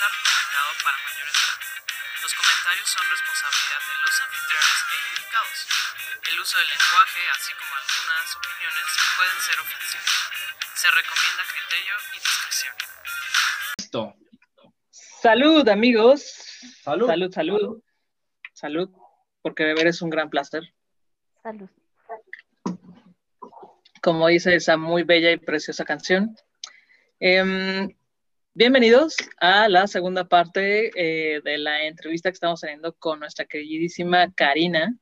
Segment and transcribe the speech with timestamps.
[0.00, 1.60] está recomendado para mayores de edad.
[2.24, 5.58] Los comentarios son responsabilidad de los anfitriones e indicados.
[6.24, 8.86] El uso del lenguaje, así como algunas opiniones,
[9.20, 10.12] pueden ser ofensivos.
[10.72, 12.74] Se recomienda criterio y discreción.
[13.76, 14.16] Listo.
[14.88, 16.20] Salud, amigos.
[16.80, 17.06] Salud.
[17.06, 17.82] Salud, salud.
[18.54, 18.88] Salud,
[19.42, 20.62] porque beber es un gran placer.
[21.42, 21.68] Salud.
[24.00, 26.34] Como dice esa muy bella y preciosa canción.
[27.18, 27.99] Em,
[28.54, 34.32] bienvenidos a la segunda parte eh, de la entrevista que estamos teniendo con nuestra queridísima
[34.32, 34.96] Karina.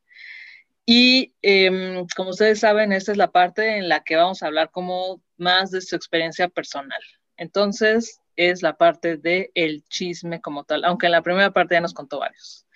[0.85, 4.71] Y em, como ustedes saben, esta es la parte en la que vamos a hablar
[4.71, 7.01] como más de su experiencia personal.
[7.37, 11.81] Entonces, es la parte de el chisme como tal, aunque en la primera parte ya
[11.81, 12.67] nos contó varios.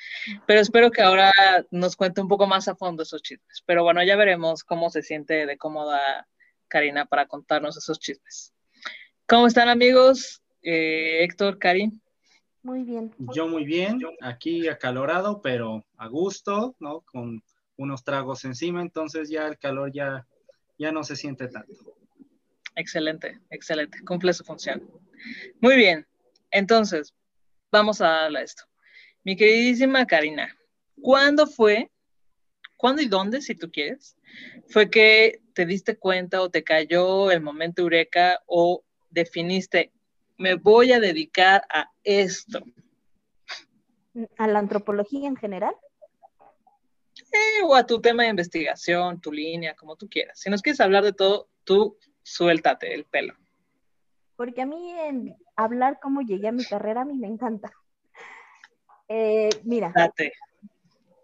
[0.46, 1.32] Pero espero que ahora
[1.70, 3.62] nos cuente un poco más a fondo esos chismes.
[3.66, 6.27] Pero bueno, ya veremos cómo se siente de cómoda
[6.68, 8.52] Karina para contarnos esos chismes.
[9.27, 10.41] ¿Cómo están amigos?
[10.62, 12.00] Eh, Héctor, Karin.
[12.62, 13.12] Muy bien.
[13.34, 17.00] Yo muy bien, aquí acalorado, pero a gusto, ¿no?
[17.00, 17.42] Con
[17.77, 20.27] unos tragos encima, entonces ya el calor ya,
[20.78, 21.96] ya no se siente tanto.
[22.77, 23.98] Excelente, excelente.
[24.04, 24.88] Cumple su función.
[25.60, 26.06] Muy bien.
[26.50, 27.12] Entonces,
[27.70, 28.64] vamos a darle a esto.
[29.24, 30.56] Mi queridísima Karina,
[31.00, 31.91] ¿cuándo fue,
[32.76, 34.16] cuándo y dónde, si tú quieres,
[34.69, 39.92] fue que te diste cuenta o te cayó el momento eureka o definiste,
[40.38, 42.61] me voy a dedicar a esto?
[44.36, 45.75] ¿A la antropología en general?
[47.33, 50.38] Eh, o a tu tema de investigación, tu línea, como tú quieras.
[50.38, 53.34] Si nos quieres hablar de todo, tú suéltate el pelo.
[54.36, 57.72] Porque a mí en hablar cómo llegué a mi carrera, a mí me encanta.
[59.08, 60.33] Eh, mira, Date.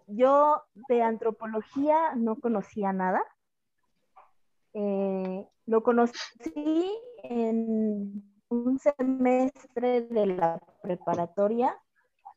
[0.06, 3.22] yo de antropología no conocía nada.
[4.74, 6.92] Eh, lo conocí
[7.22, 11.76] en un semestre de la preparatoria.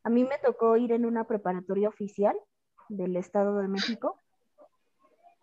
[0.04, 2.36] A mí me tocó ir en una preparatoria oficial
[2.90, 4.18] del Estado de México,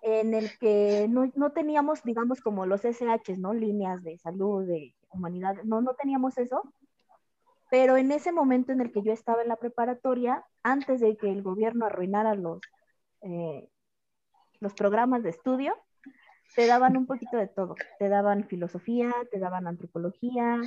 [0.02, 3.54] en el que no, no teníamos, digamos, como los SH, ¿no?
[3.54, 6.62] Líneas de salud, de humanidad, no, no teníamos eso.
[7.70, 11.30] Pero en ese momento en el que yo estaba en la preparatoria, antes de que
[11.30, 12.60] el gobierno arruinara los,
[13.22, 13.68] eh,
[14.60, 15.76] los programas de estudio,
[16.54, 17.74] te daban un poquito de todo.
[17.98, 20.60] Te daban filosofía, te daban antropología,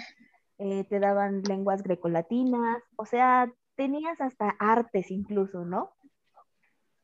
[0.57, 5.93] eh, te daban lenguas grecolatinas, o sea, tenías hasta artes incluso, ¿no?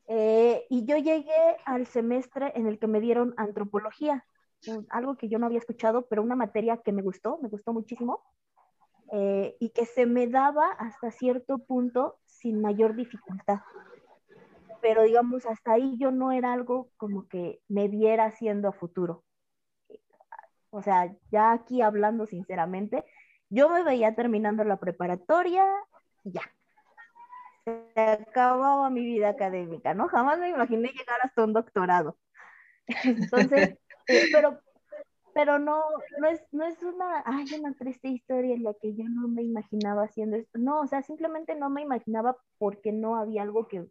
[0.07, 4.25] Eh, y yo llegué al semestre en el que me dieron antropología,
[4.89, 8.21] algo que yo no había escuchado, pero una materia que me gustó, me gustó muchísimo,
[9.11, 13.59] eh, y que se me daba hasta cierto punto sin mayor dificultad.
[14.81, 19.23] Pero digamos, hasta ahí yo no era algo como que me viera haciendo a futuro.
[20.69, 23.03] O sea, ya aquí hablando sinceramente,
[23.49, 25.65] yo me veía terminando la preparatoria
[26.23, 26.41] y ya.
[27.65, 30.07] Se acababa mi vida académica, ¿no?
[30.07, 32.17] Jamás me imaginé llegar hasta un doctorado.
[33.03, 33.77] Entonces,
[34.31, 34.59] pero,
[35.33, 35.83] pero no,
[36.19, 39.43] no es, no es una, ay, una triste historia en la que yo no me
[39.43, 40.57] imaginaba haciendo esto.
[40.59, 43.85] No, o sea, simplemente no me imaginaba porque no había algo que,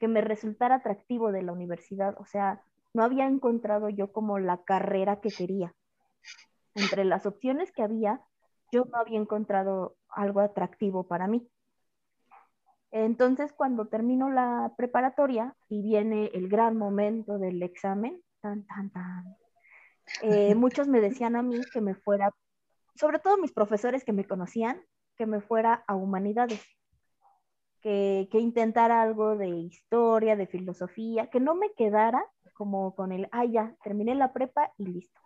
[0.00, 2.16] que me resultara atractivo de la universidad.
[2.18, 5.74] O sea, no había encontrado yo como la carrera que quería.
[6.74, 8.22] Entre las opciones que había,
[8.72, 11.46] yo no había encontrado algo atractivo para mí.
[12.90, 19.36] Entonces, cuando termino la preparatoria y viene el gran momento del examen, tan, tan, tan,
[20.22, 22.32] eh, muchos me decían a mí que me fuera,
[22.94, 24.80] sobre todo mis profesores que me conocían,
[25.16, 26.64] que me fuera a humanidades,
[27.80, 32.24] que, que intentara algo de historia, de filosofía, que no me quedara
[32.54, 35.20] como con el, ah, ya, terminé la prepa y listo.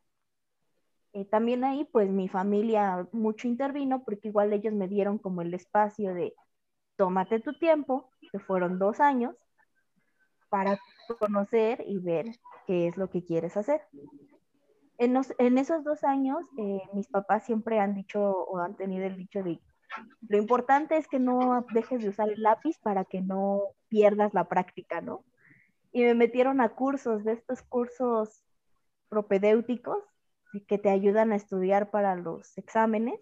[1.14, 5.54] Eh, también ahí, pues mi familia mucho intervino porque igual ellos me dieron como el
[5.54, 6.34] espacio de,
[6.96, 9.34] tómate tu tiempo, que fueron dos años,
[10.48, 10.78] para
[11.18, 12.26] conocer y ver
[12.66, 13.80] qué es lo que quieres hacer.
[14.98, 19.42] En esos dos años, eh, mis papás siempre han dicho o han tenido el dicho
[19.42, 19.60] de,
[20.28, 24.48] lo importante es que no dejes de usar el lápiz para que no pierdas la
[24.48, 25.24] práctica, ¿no?
[25.92, 28.44] Y me metieron a cursos, de estos cursos
[29.08, 29.98] propedéuticos
[30.66, 33.20] que te ayudan a estudiar para los exámenes,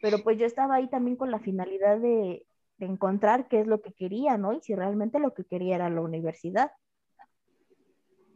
[0.00, 2.46] pero pues yo estaba ahí también con la finalidad de,
[2.78, 4.54] encontrar qué es lo que quería, ¿no?
[4.54, 6.72] Y si realmente lo que quería era la universidad.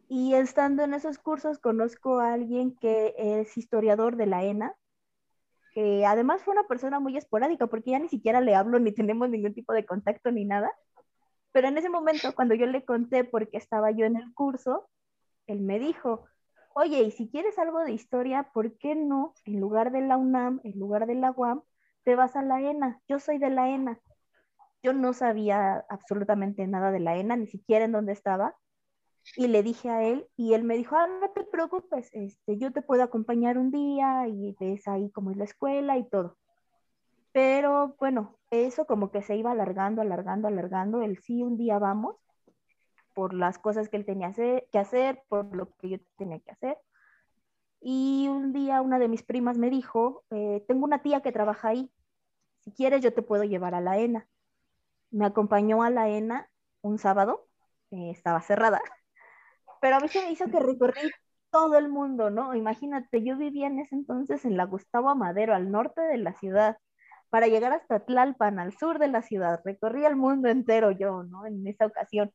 [0.08, 4.76] Y estando en esos cursos conozco a alguien que es historiador de la ENA,
[5.76, 9.28] que además fue una persona muy esporádica porque ya ni siquiera le hablo ni tenemos
[9.28, 10.72] ningún tipo de contacto ni nada.
[11.52, 14.88] Pero en ese momento, cuando yo le conté por qué estaba yo en el curso,
[15.46, 16.24] él me dijo,
[16.74, 20.62] oye, y si quieres algo de historia, ¿por qué no, en lugar de la UNAM,
[20.64, 21.60] en lugar de la UAM,
[22.04, 24.00] te vas a la ENA, yo soy de la ENA.
[24.82, 28.56] Yo no sabía absolutamente nada de la ENA, ni siquiera en dónde estaba.
[29.34, 32.72] Y le dije a él, y él me dijo, ah, no te preocupes, este, yo
[32.72, 36.38] te puedo acompañar un día y ves ahí cómo es la escuela y todo.
[37.32, 41.02] Pero bueno, eso como que se iba alargando, alargando, alargando.
[41.02, 42.16] El sí, un día vamos,
[43.14, 46.78] por las cosas que él tenía que hacer, por lo que yo tenía que hacer.
[47.80, 51.68] Y un día una de mis primas me dijo, eh, tengo una tía que trabaja
[51.68, 51.90] ahí,
[52.60, 54.28] si quieres yo te puedo llevar a la ENA.
[55.10, 56.50] Me acompañó a la ENA
[56.82, 57.46] un sábado,
[57.90, 58.80] eh, estaba cerrada,
[59.80, 61.10] pero a mí se me hizo que recorrí
[61.50, 62.54] todo el mundo, ¿no?
[62.54, 66.76] Imagínate, yo vivía en ese entonces en la Gustavo Amadero, al norte de la ciudad,
[67.30, 69.60] para llegar hasta Tlalpan, al sur de la ciudad.
[69.64, 71.46] Recorrí el mundo entero yo, ¿no?
[71.46, 72.32] En esa ocasión.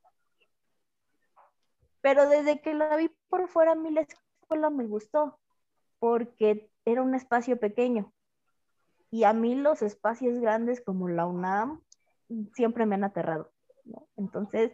[2.02, 5.40] Pero desde que la vi por fuera, a mí la escuela me gustó,
[6.00, 8.12] porque era un espacio pequeño.
[9.12, 11.82] Y a mí los espacios grandes como la UNAM
[12.54, 13.52] siempre me han aterrado.
[14.16, 14.72] Entonces,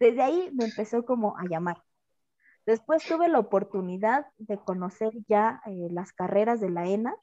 [0.00, 1.82] desde ahí me empezó como a llamar.
[2.66, 7.14] Después tuve la oportunidad de conocer ya eh, las carreras de la ENA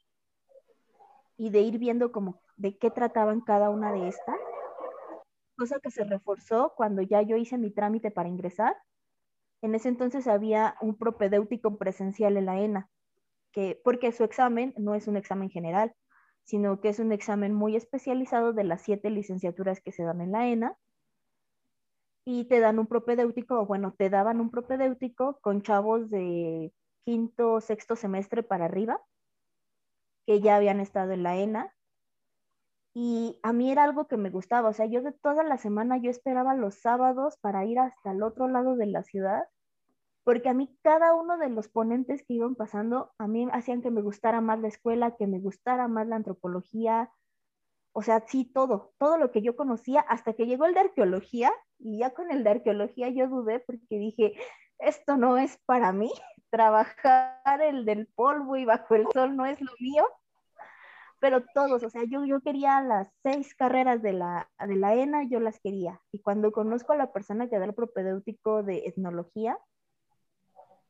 [1.36, 4.36] y de ir viendo como de qué trataban cada una de estas,
[5.56, 8.76] cosa que se reforzó cuando ya yo hice mi trámite para ingresar.
[9.62, 12.88] En ese entonces había un propedéutico presencial en la ENA,
[13.52, 15.94] que, porque su examen no es un examen general,
[16.44, 20.32] sino que es un examen muy especializado de las siete licenciaturas que se dan en
[20.32, 20.76] la ENA.
[22.24, 26.72] Y te dan un propedéutico, o bueno, te daban un propedéutico con chavos de
[27.04, 29.00] quinto, sexto semestre para arriba,
[30.26, 31.74] que ya habían estado en la ENA.
[32.94, 35.96] Y a mí era algo que me gustaba, o sea, yo de toda la semana
[35.96, 39.44] yo esperaba los sábados para ir hasta el otro lado de la ciudad
[40.24, 43.90] porque a mí cada uno de los ponentes que iban pasando, a mí hacían que
[43.90, 47.10] me gustara más la escuela, que me gustara más la antropología,
[47.92, 51.52] o sea, sí, todo, todo lo que yo conocía, hasta que llegó el de arqueología,
[51.78, 54.34] y ya con el de arqueología yo dudé porque dije,
[54.78, 56.10] esto no es para mí,
[56.50, 60.06] trabajar el del polvo y bajo el sol no es lo mío,
[61.18, 65.24] pero todos, o sea, yo, yo quería las seis carreras de la, de la ENA,
[65.24, 69.56] yo las quería, y cuando conozco a la persona que da el propedéutico de etnología,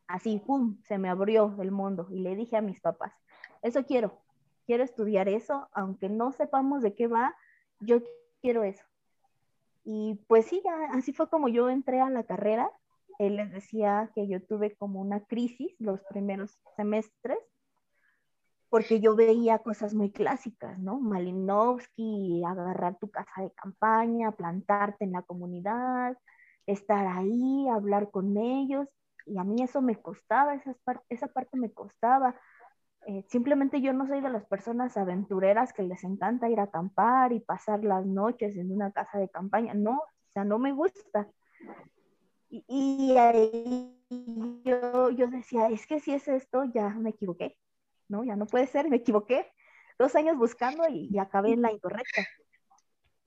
[0.06, 3.12] así, ¡pum!, se me abrió el mundo y le dije a mis papás,
[3.60, 4.21] eso quiero,
[4.72, 7.36] quiero estudiar eso, aunque no sepamos de qué va,
[7.80, 8.00] yo
[8.40, 8.82] quiero eso.
[9.84, 12.70] Y pues sí, así fue como yo entré a la carrera.
[13.18, 17.36] Él les decía que yo tuve como una crisis los primeros semestres,
[18.70, 20.98] porque yo veía cosas muy clásicas, ¿no?
[20.98, 26.16] Malinowski, agarrar tu casa de campaña, plantarte en la comunidad,
[26.64, 28.88] estar ahí, hablar con ellos,
[29.26, 30.74] y a mí eso me costaba, esa,
[31.10, 32.34] esa parte me costaba.
[33.06, 37.32] Eh, simplemente yo no soy de las personas aventureras que les encanta ir a acampar
[37.32, 39.74] y pasar las noches en una casa de campaña.
[39.74, 41.28] No, o sea, no me gusta.
[42.48, 43.98] Y, y ahí
[44.64, 47.56] yo, yo decía, es que si es esto, ya me equivoqué,
[48.08, 48.24] ¿no?
[48.24, 49.50] Ya no puede ser, me equivoqué.
[49.98, 52.26] Dos años buscando y, y acabé en la incorrecta.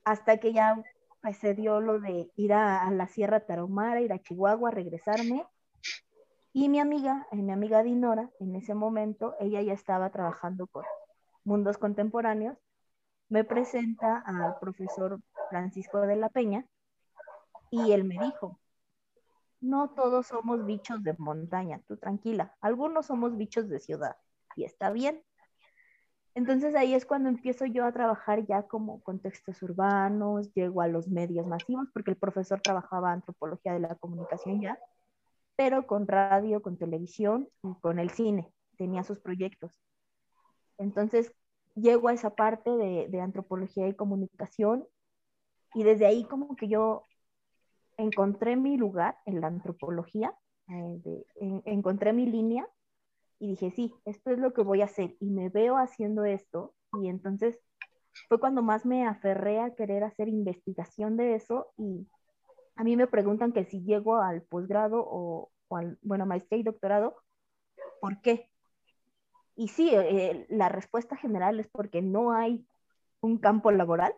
[0.03, 0.81] Hasta que ya
[1.21, 5.45] pues, se dio lo de ir a, la Sierra Tarahumara, ir a Chihuahua, regresarme
[6.55, 10.85] y mi amiga, eh, mi amiga Dinora, en ese momento, ella ya estaba trabajando con
[11.43, 12.57] mundos contemporáneos,
[13.27, 15.19] me presenta al profesor
[15.49, 16.65] Francisco de la Peña
[17.71, 18.57] y él me dijo,
[19.59, 24.15] no todos somos bichos de montaña, tú tranquila, algunos somos bichos de ciudad
[24.55, 25.21] y está bien.
[26.35, 31.09] Entonces ahí es cuando empiezo yo a trabajar ya como contextos urbanos, llego a los
[31.09, 34.79] medios masivos, porque el profesor trabajaba antropología de la comunicación ya,
[35.55, 38.51] pero con radio, con televisión y con el cine.
[38.77, 39.79] Tenía sus proyectos.
[40.77, 41.33] Entonces,
[41.75, 44.87] llego a esa parte de, antropología y comunicación
[45.73, 47.03] y desde ahí como que yo
[47.97, 50.33] encontré mi lugar en la antropología,
[50.69, 52.67] eh, encontré mi línea
[53.39, 56.73] y dije, sí, esto es lo que voy a hacer y me veo haciendo esto
[57.01, 57.59] y entonces
[58.29, 62.07] fue cuando más me aferré a querer hacer investigación de eso y
[62.75, 67.15] a mí me preguntan que si llego al posgrado o, al, bueno, maestría y doctorado,
[68.01, 68.49] ¿por qué?
[69.55, 72.67] Y sí, eh, la respuesta general es porque no hay
[73.21, 74.13] un campo laboral,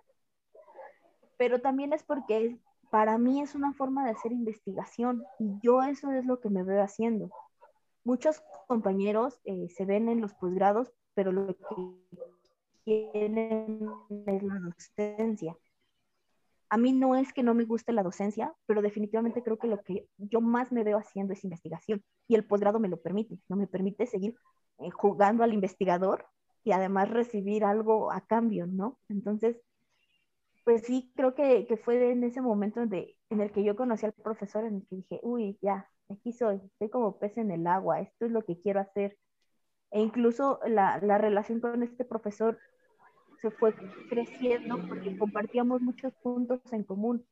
[1.37, 2.59] pero también es porque
[2.89, 6.63] para mí es una forma de hacer investigación y yo eso es lo que me
[6.63, 7.29] veo haciendo.
[8.03, 11.55] Muchos compañeros eh, se ven en los posgrados, pero lo que
[12.83, 13.37] quieren
[14.25, 15.55] es la docencia
[16.69, 19.81] a mí no es que no me guste la docencia, pero definitivamente creo que lo
[19.83, 23.55] que yo más me veo haciendo es investigación y el posgrado me lo permite, no
[23.55, 24.35] me permite seguir
[24.79, 26.25] eh, jugando al investigador
[26.63, 28.99] y además recibir algo a cambio, ¿no?
[29.07, 29.61] Entonces,
[30.65, 34.65] pues sí, creo que, fue en ese momento en el que yo conocí al profesor,
[34.65, 38.25] en el que dije, uy, ya, aquí soy, estoy como pez en el agua, esto
[38.25, 39.17] es lo que quiero hacer.
[39.91, 42.59] E incluso la relación con este profesor
[43.41, 43.73] se fue
[44.09, 47.25] creciendo porque compartíamos muchos puntos en común.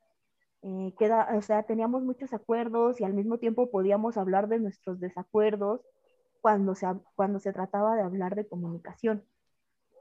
[0.62, 5.00] Eh, queda, o sea, teníamos muchos acuerdos y al mismo tiempo podíamos hablar de nuestros
[5.00, 5.82] desacuerdos
[6.42, 9.24] cuando se, cuando se trataba de hablar de comunicación.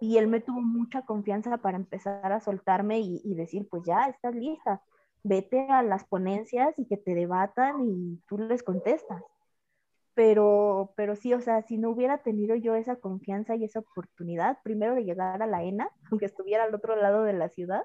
[0.00, 4.06] Y él me tuvo mucha confianza para empezar a soltarme y, y decir, pues ya,
[4.06, 4.82] estás lista,
[5.22, 9.22] vete a las ponencias y que te debatan y tú les contestas.
[10.14, 14.58] Pero, pero sí, o sea, si no hubiera tenido yo esa confianza y esa oportunidad,
[14.62, 17.84] primero de llegar a la ENA, aunque estuviera al otro lado de la ciudad,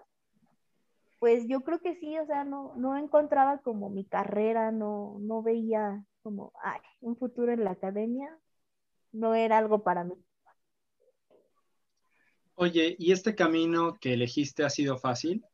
[1.20, 5.44] pues yo creo que sí, o sea, no, no encontraba como mi carrera, no, no
[5.44, 8.38] veía como, ay, un futuro en la academia,
[9.12, 10.16] no era algo para mí.
[12.56, 15.46] Oye, ¿y este camino que elegiste ha sido fácil?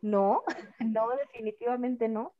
[0.00, 0.42] No,
[0.80, 2.34] no, definitivamente no.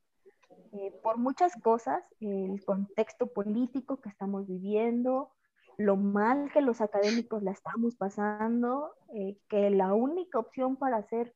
[0.72, 5.30] Eh, por muchas cosas, el contexto político que estamos viviendo,
[5.76, 11.34] lo mal que los académicos la estamos pasando, eh, que la única opción para hacer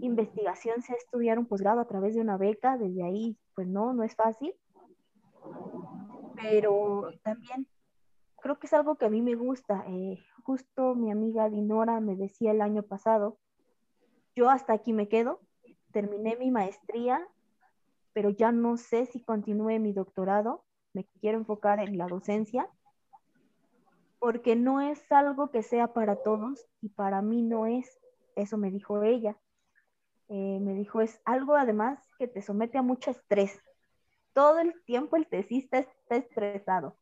[0.00, 4.04] investigación sea estudiar un posgrado a través de una beca, desde ahí, pues no, no
[4.04, 4.54] es fácil.
[6.40, 7.66] Pero también
[8.40, 9.84] creo que es algo que a mí me gusta.
[9.88, 13.38] Eh, justo mi amiga Dinora me decía el año pasado,
[14.36, 15.40] yo hasta aquí me quedo,
[15.90, 17.26] terminé mi maestría,
[18.16, 22.66] pero ya no sé si continúe mi doctorado, me quiero enfocar en la docencia
[24.18, 28.00] porque no es algo que sea para todos y para mí no es,
[28.34, 29.36] eso me dijo ella.
[30.30, 33.62] Eh, me dijo, es algo además que te somete a mucho estrés.
[34.32, 36.96] Todo el tiempo el tesista está estresado,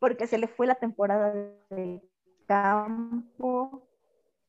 [0.00, 1.32] porque se le fue la temporada
[1.70, 2.06] de
[2.44, 3.88] campo,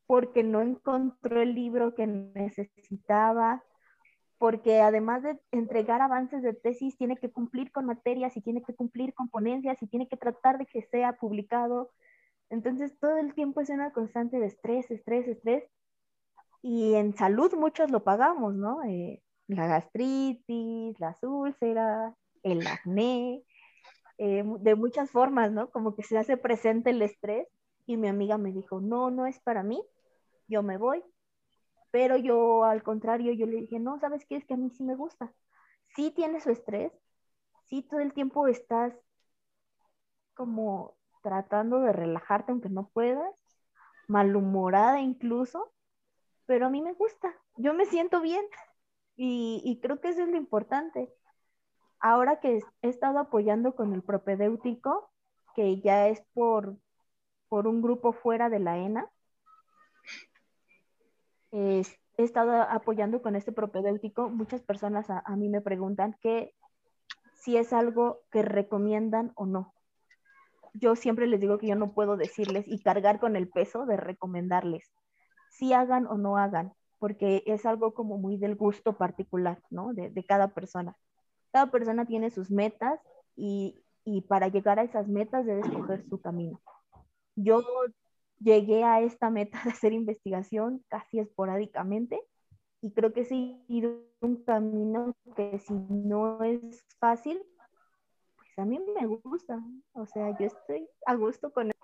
[0.05, 3.63] porque no encontró el libro que necesitaba,
[4.45, 8.75] porque además de entregar avances de tesis, tiene que cumplir con materias y tiene que
[8.75, 11.89] cumplir con ponencias y tiene que tratar de que sea publicado.
[12.51, 15.63] Entonces, todo el tiempo es una constante de estrés, estrés, estrés.
[16.61, 18.83] Y en salud muchos lo pagamos, ¿no?
[18.83, 23.41] Eh, la gastritis, las úlceras, el acné,
[24.19, 25.71] eh, de muchas formas, ¿no?
[25.71, 27.47] Como que se hace presente el estrés.
[27.87, 29.81] Y mi amiga me dijo, no, no es para mí,
[30.47, 31.03] yo me voy,
[31.95, 34.35] pero yo, al contrario, yo le dije, no, ¿sabes qué?
[34.35, 35.33] Es que a mí sí me gusta.
[35.95, 36.91] Sí tiene su estrés,
[37.69, 38.93] sí todo el tiempo estás
[40.33, 43.33] como tratando de relajarte aunque no puedas,
[44.09, 45.71] malhumorada incluso,
[46.45, 48.43] pero a mí me gusta, yo me siento bien
[49.15, 51.13] y, y creo que eso es lo importante.
[52.01, 55.13] Ahora que he estado apoyando con el propedéutico,
[55.55, 56.75] que ya es por,
[57.47, 59.09] por un grupo fuera de la ENA,
[61.55, 66.53] he estado apoyando con este propedéutico, muchas personas a, mí me preguntan que
[67.33, 69.73] si es algo que recomiendan o no.
[70.73, 73.97] Yo siempre les digo que yo no puedo decirles y cargar con el peso de
[73.97, 74.91] recomendarles
[75.49, 79.93] si hagan o no hagan, porque es algo como muy del gusto particular, ¿no?
[79.93, 80.97] De, de cada persona.
[81.51, 82.99] Cada persona tiene sus metas
[83.37, 86.59] y, y para llegar a esas metas debe escoger su camino.
[87.37, 87.61] Yo
[88.45, 92.21] llegué a esta meta de hacer investigación casi esporádicamente
[92.81, 93.59] y creo que sí
[94.21, 97.41] un camino que si no es fácil,
[98.35, 99.59] pues a mí me gusta,
[99.93, 101.75] o sea, yo estoy a gusto con eso.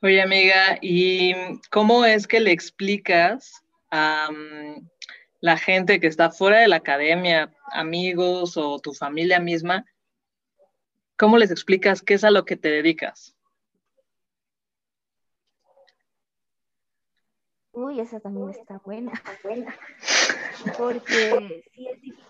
[0.00, 1.34] Oye, amiga, ¿y
[1.70, 4.88] cómo es que le explicas a mm,
[5.40, 9.84] la gente que está fuera de la academia, amigos o tu familia misma,
[11.22, 13.36] ¿Cómo les explicas qué es a lo que te dedicas?
[17.70, 19.12] Uy, esa también está buena,
[19.44, 19.72] buena.
[20.76, 22.26] Porque sí es difícil.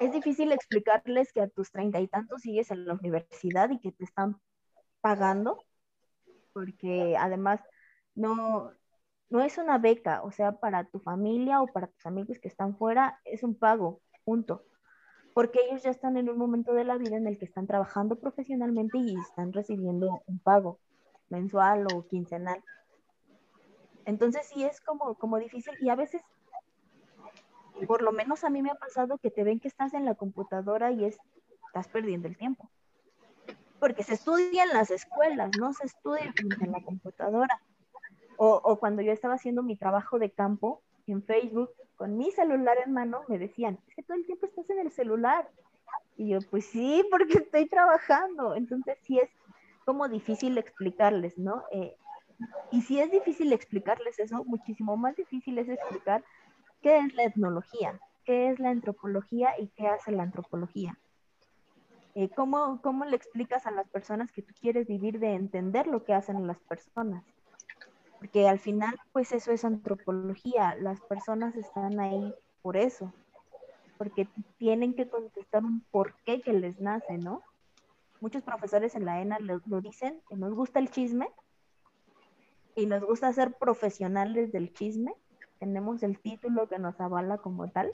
[0.00, 3.92] Es difícil explicarles que a tus treinta y tantos sigues en la universidad y que
[3.92, 4.40] te están
[5.02, 5.62] pagando,
[6.54, 7.60] porque además
[8.14, 8.72] no,
[9.28, 12.74] no es una beca, o sea, para tu familia o para tus amigos que están
[12.74, 14.64] fuera, es un pago, punto
[15.36, 18.16] porque ellos ya están en un momento de la vida en el que están trabajando
[18.16, 20.78] profesionalmente y están recibiendo un pago
[21.28, 22.64] mensual o quincenal.
[24.06, 26.22] Entonces sí es como, como difícil y a veces,
[27.86, 30.14] por lo menos a mí me ha pasado que te ven que estás en la
[30.14, 31.18] computadora y es,
[31.66, 32.70] estás perdiendo el tiempo.
[33.78, 37.60] Porque se estudia en las escuelas, no se estudia en la computadora.
[38.38, 42.76] O, o cuando yo estaba haciendo mi trabajo de campo en Facebook, con mi celular
[42.84, 45.48] en mano, me decían, es que todo el tiempo estás en el celular
[46.16, 48.54] Y yo, pues sí, porque estoy trabajando.
[48.54, 49.30] Entonces sí es
[49.84, 51.62] como difícil explicarles, ¿no?
[51.70, 51.96] Eh,
[52.70, 56.24] y si es difícil explicarles eso, muchísimo más difícil es explicar
[56.82, 60.98] qué es la etnología, qué es la antropología y qué hace la antropología.
[62.14, 66.04] Eh, ¿cómo, ¿Cómo le explicas a las personas que tú quieres vivir de entender lo
[66.04, 67.24] que hacen las personas?
[68.18, 73.12] Porque al final, pues eso es antropología, las personas están ahí por eso,
[73.98, 77.42] porque tienen que contestar un porqué que les nace, ¿no?
[78.20, 81.28] Muchos profesores en la ENA lo, lo dicen, que nos gusta el chisme
[82.74, 85.14] y nos gusta ser profesionales del chisme,
[85.58, 87.90] tenemos el título que nos avala como tal.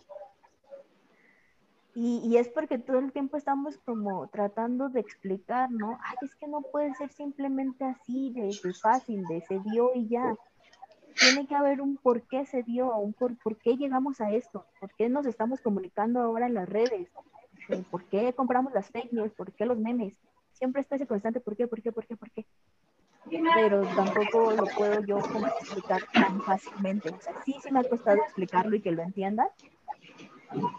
[1.95, 5.99] Y, y, es porque todo el tiempo estamos como tratando de explicar, ¿no?
[6.03, 10.09] Ay, es que no puede ser simplemente así, de, de fácil, de se dio y
[10.09, 10.35] ya.
[11.21, 14.65] Tiene que haber un por qué se dio, un por, por qué llegamos a esto,
[14.81, 17.11] por qué nos estamos comunicando ahora en las redes,
[17.69, 20.15] eh, por qué compramos las fake news, por qué los memes.
[20.53, 22.47] Siempre está ese constante por qué, por qué, por qué, por qué
[23.55, 27.11] pero tampoco lo puedo yo como explicar tan fácilmente.
[27.11, 29.49] O sea, sí, sí me ha costado explicarlo y que lo entiendan,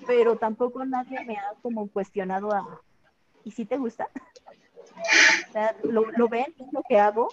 [0.05, 2.81] pero tampoco nadie me ha como cuestionado a,
[3.43, 4.07] ¿y si te gusta?
[5.83, 7.29] Lo, lo ven, es lo que hago,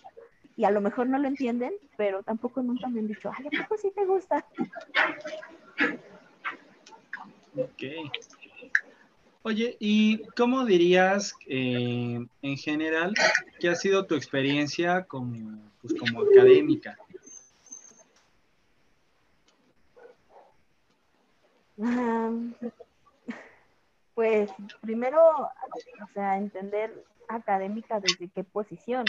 [0.57, 3.63] y a lo mejor no lo entienden, pero tampoco nunca me han dicho, ay, ¿a
[3.63, 4.45] poco sí te gusta?
[7.57, 7.83] Ok.
[9.43, 13.15] Oye, ¿y cómo dirías eh, en general
[13.59, 16.99] que ha sido tu experiencia como, pues, como académica?
[24.15, 24.51] Pues
[24.83, 29.05] primero, o sea, entender académica desde qué posición.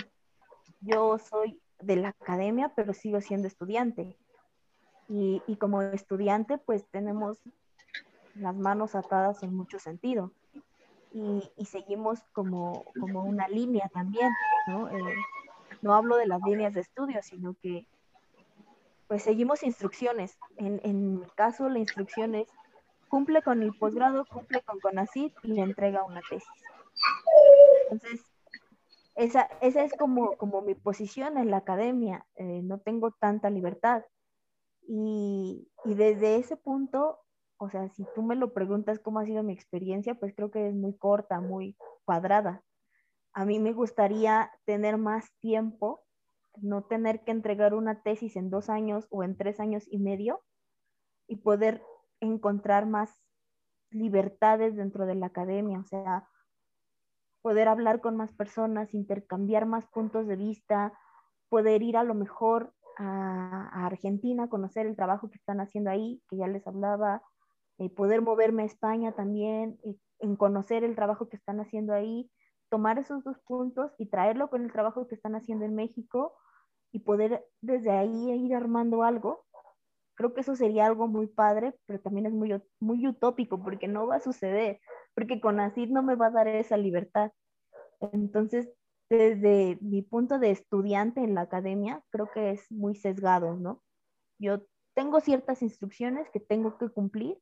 [0.80, 4.16] Yo soy de la academia, pero sigo siendo estudiante.
[5.10, 7.40] Y, y como estudiante, pues tenemos
[8.36, 10.32] las manos atadas en mucho sentido.
[11.14, 14.32] Y, y seguimos como, como, una línea también,
[14.68, 14.90] ¿no?
[14.90, 15.16] Eh,
[15.82, 17.86] no hablo de las líneas de estudio, sino que
[19.08, 20.38] pues seguimos instrucciones.
[20.56, 22.48] En, en mi caso, la instrucción es
[23.12, 26.50] cumple con el posgrado, cumple con CONACYT y le entrega una tesis.
[27.92, 28.26] Entonces,
[29.16, 32.26] esa, esa es como, como mi posición en la academia.
[32.36, 34.04] Eh, no tengo tanta libertad.
[34.88, 37.20] Y, y desde ese punto
[37.64, 40.68] o sea, si tú me lo preguntas cómo ha sido mi experiencia, pues creo que
[40.68, 42.64] es muy corta, muy cuadrada.
[43.34, 46.02] A mí me gustaría tener más tiempo,
[46.56, 50.42] no tener que entregar una tesis en dos años o en tres años y medio
[51.28, 51.84] y poder
[52.22, 53.22] encontrar más
[53.90, 56.28] libertades dentro de la academia, o sea,
[57.42, 60.94] poder hablar con más personas, intercambiar más puntos de vista,
[61.50, 66.22] poder ir a lo mejor a, a Argentina, conocer el trabajo que están haciendo ahí,
[66.30, 67.22] que ya les hablaba,
[67.82, 69.80] eh, poder moverme a España también,
[70.20, 72.30] en conocer el trabajo que están haciendo ahí,
[72.70, 76.34] tomar esos dos puntos y traerlo con el trabajo que están haciendo en México
[76.92, 79.46] y poder desde ahí ir armando algo.
[80.16, 84.08] Creo que eso sería algo muy padre, pero también es muy, muy utópico porque no
[84.08, 84.80] va a suceder,
[85.16, 87.32] porque con ACID no me va a dar esa libertad.
[88.02, 88.70] Entonces,
[89.10, 93.84] desde mi punto de estudiante en la academia, creo que es muy sesgado, ¿no?
[94.40, 97.38] Yo tengo ciertas instrucciones que tengo que cumplir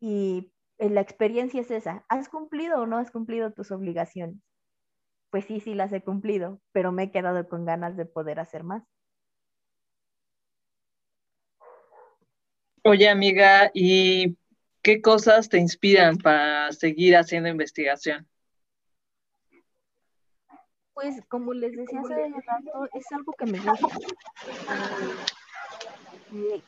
[0.00, 2.04] y eh, la experiencia es esa.
[2.08, 4.40] ¿Has cumplido o no has cumplido tus obligaciones?
[5.30, 8.64] Pues sí, sí las he cumplido, pero me he quedado con ganas de poder hacer
[8.64, 8.84] más.
[12.88, 14.38] Oye, amiga, ¿y
[14.80, 18.26] qué cosas te inspiran para seguir haciendo investigación?
[20.94, 23.88] Pues como les decía hace rato, es algo que me gusta.
[26.32, 26.62] Eh,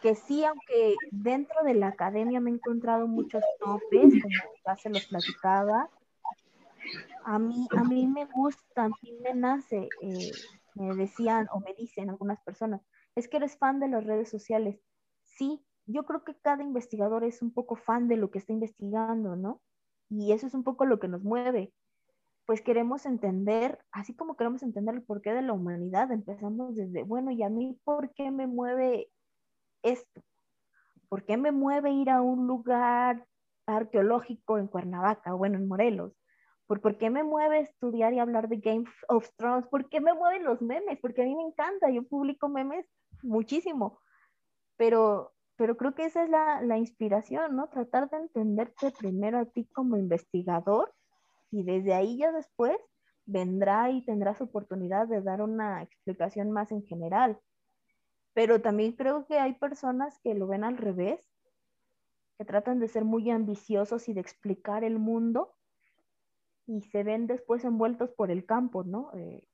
[0.00, 4.90] que sí, aunque dentro de la academia me he encontrado muchos topes, como ya se
[4.90, 5.90] los platicaba,
[7.24, 10.30] a mí, a mí me gusta, a mí me nace, eh,
[10.76, 12.80] me decían o me dicen algunas personas,
[13.16, 14.78] es que eres fan de las redes sociales.
[15.36, 19.36] Sí, yo creo que cada investigador es un poco fan de lo que está investigando,
[19.36, 19.60] ¿no?
[20.08, 21.72] Y eso es un poco lo que nos mueve.
[22.46, 27.30] Pues queremos entender, así como queremos entender el porqué de la humanidad, empezamos desde, bueno,
[27.30, 29.08] ¿y a mí por qué me mueve
[29.82, 30.22] esto?
[31.08, 33.26] ¿Por qué me mueve ir a un lugar
[33.66, 36.12] arqueológico en Cuernavaca, bueno, en Morelos?
[36.66, 39.66] ¿Por, ¿Por qué me mueve estudiar y hablar de Game of Thrones?
[39.68, 40.98] ¿Por qué me mueven los memes?
[41.00, 42.86] Porque a mí me encanta, yo publico memes
[43.22, 44.00] muchísimo,
[44.82, 47.68] pero, pero creo que esa es la, la inspiración, ¿no?
[47.68, 50.92] Tratar de entenderte primero a ti como investigador
[51.52, 52.76] y desde ahí ya después
[53.24, 57.38] vendrá y tendrás oportunidad de dar una explicación más en general
[58.34, 61.20] pero también creo que hay personas que lo ven al revés
[62.38, 65.54] que tratan de ser muy ambiciosos y de explicar el mundo
[66.66, 69.10] y se ven después envueltos por el campo, ¿no?
[69.14, 69.46] Eh,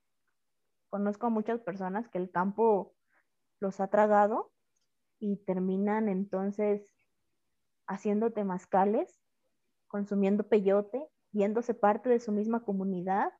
[0.88, 2.95] conozco a muchas personas que el campo
[3.61, 4.53] los ha tragado
[5.20, 6.94] y terminan entonces
[7.87, 9.20] haciendo temazcales,
[9.88, 13.33] consumiendo peyote, viéndose parte de su misma comunidad,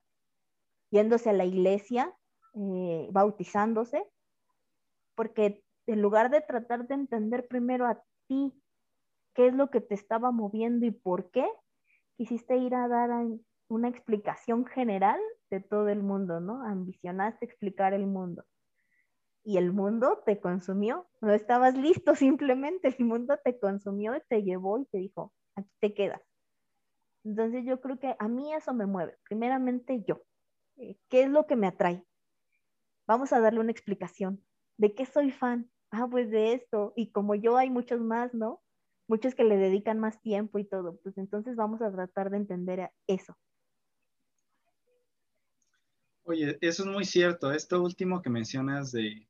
[0.91, 2.15] yéndose a la iglesia,
[2.55, 4.05] eh, bautizándose,
[5.15, 8.53] porque en lugar de tratar de entender primero a ti
[9.35, 11.47] qué es lo que te estaba moviendo y por qué,
[12.17, 13.11] quisiste ir a dar
[13.69, 16.65] una explicación general de todo el mundo, ¿no?
[16.65, 18.45] Ambicionaste explicar el mundo.
[19.45, 24.43] Y el mundo te consumió, no estabas listo simplemente, el mundo te consumió y te
[24.43, 26.23] llevó y te dijo, aquí te quedas.
[27.25, 29.17] Entonces yo creo que a mí eso me mueve.
[29.25, 30.23] Primeramente yo,
[30.77, 32.05] eh, ¿qué es lo que me atrae?
[33.07, 34.43] Vamos a darle una explicación.
[34.77, 35.71] ¿De qué soy fan?
[35.91, 36.93] Ah, pues de esto.
[36.97, 38.63] Y como yo hay muchos más, ¿no?
[39.09, 40.99] Muchos que le dedican más tiempo y todo.
[41.03, 43.37] Pues entonces vamos a tratar de entender eso.
[46.25, 47.53] Oye, eso es muy cierto.
[47.53, 49.28] Esto último que mencionas de,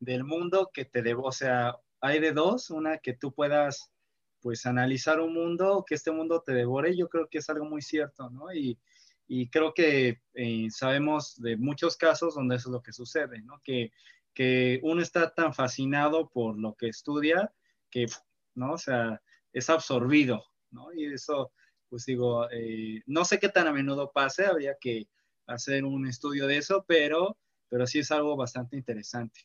[0.00, 3.92] del mundo que te debo, o sea, hay de dos, una que tú puedas
[4.40, 7.82] pues analizar un mundo, que este mundo te devore, yo creo que es algo muy
[7.82, 8.52] cierto, ¿no?
[8.52, 8.78] Y,
[9.26, 13.60] y creo que eh, sabemos de muchos casos donde eso es lo que sucede, ¿no?
[13.64, 13.90] Que,
[14.32, 17.52] que uno está tan fascinado por lo que estudia
[17.90, 18.06] que,
[18.54, 18.74] ¿no?
[18.74, 19.20] O sea,
[19.52, 20.92] es absorbido, ¿no?
[20.92, 21.52] Y eso,
[21.88, 25.08] pues digo, eh, no sé qué tan a menudo pase, habría que
[25.46, 27.36] hacer un estudio de eso, pero,
[27.68, 29.40] pero sí es algo bastante interesante.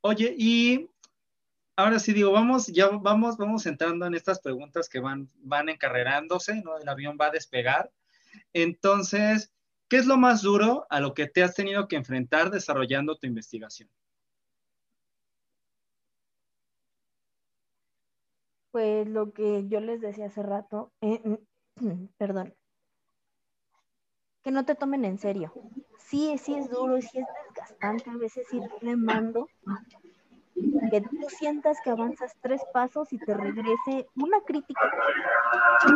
[0.00, 0.90] Oye, y
[1.76, 6.62] ahora sí digo, vamos, ya vamos, vamos entrando en estas preguntas que van, van encarrerándose,
[6.62, 6.76] ¿no?
[6.78, 7.90] El avión va a despegar.
[8.52, 9.52] Entonces,
[9.88, 13.26] ¿qué es lo más duro a lo que te has tenido que enfrentar desarrollando tu
[13.26, 13.88] investigación?
[18.70, 21.38] Pues lo que yo les decía hace rato, eh,
[22.18, 22.54] perdón,
[24.48, 25.52] que no te tomen en serio.
[25.98, 29.46] Sí, sí es duro, sí es desgastante a veces ir remando,
[30.90, 34.90] que tú sientas que avanzas tres pasos y te regrese una crítica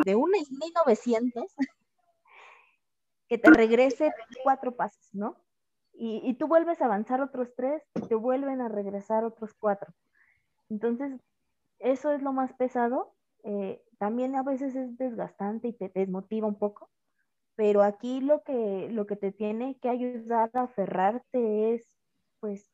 [0.05, 1.57] de un 1900,
[3.27, 4.13] que te regrese
[4.43, 5.35] cuatro pasos, ¿no?
[5.95, 9.95] Y, y, tú vuelves a avanzar otros tres y te vuelven a regresar otros cuatro.
[10.69, 11.19] Entonces,
[11.79, 13.15] eso es lo más pesado.
[13.45, 16.91] Eh, también a veces es desgastante y te desmotiva un poco,
[17.63, 21.97] pero aquí lo que, lo que te tiene que ayudar a aferrarte es,
[22.41, 22.69] pues,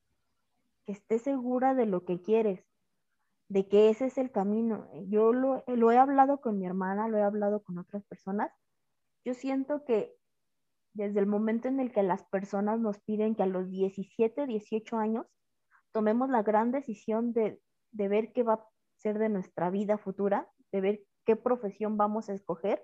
[0.86, 2.64] que estés segura de lo que quieres,
[3.50, 4.88] de que ese es el camino.
[5.08, 8.50] Yo lo, lo he hablado con mi hermana, lo he hablado con otras personas.
[9.26, 10.16] Yo siento que
[10.94, 14.96] desde el momento en el que las personas nos piden que a los 17, 18
[14.96, 15.26] años
[15.92, 17.60] tomemos la gran decisión de,
[17.92, 22.30] de ver qué va a ser de nuestra vida futura, de ver qué profesión vamos
[22.30, 22.82] a escoger,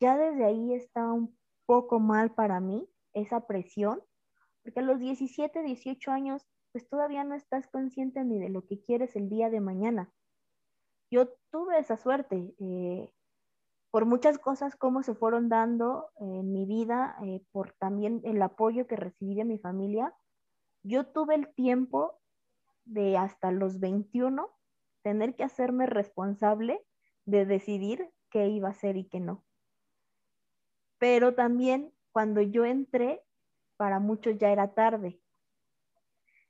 [0.00, 1.39] ya desde ahí está un
[1.70, 4.02] poco mal para mí esa presión,
[4.64, 8.82] porque a los 17, 18 años, pues todavía no estás consciente ni de lo que
[8.82, 10.12] quieres el día de mañana.
[11.12, 13.12] Yo tuve esa suerte, eh,
[13.92, 18.88] por muchas cosas como se fueron dando en mi vida, eh, por también el apoyo
[18.88, 20.12] que recibí de mi familia,
[20.82, 22.18] yo tuve el tiempo
[22.84, 24.50] de hasta los 21
[25.04, 26.84] tener que hacerme responsable
[27.26, 29.44] de decidir qué iba a hacer y qué no.
[31.00, 33.22] Pero también cuando yo entré,
[33.76, 35.18] para muchos ya era tarde.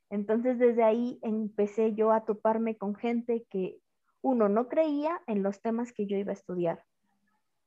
[0.09, 3.79] Entonces desde ahí empecé yo a toparme con gente que,
[4.21, 6.83] uno, no creía en los temas que yo iba a estudiar.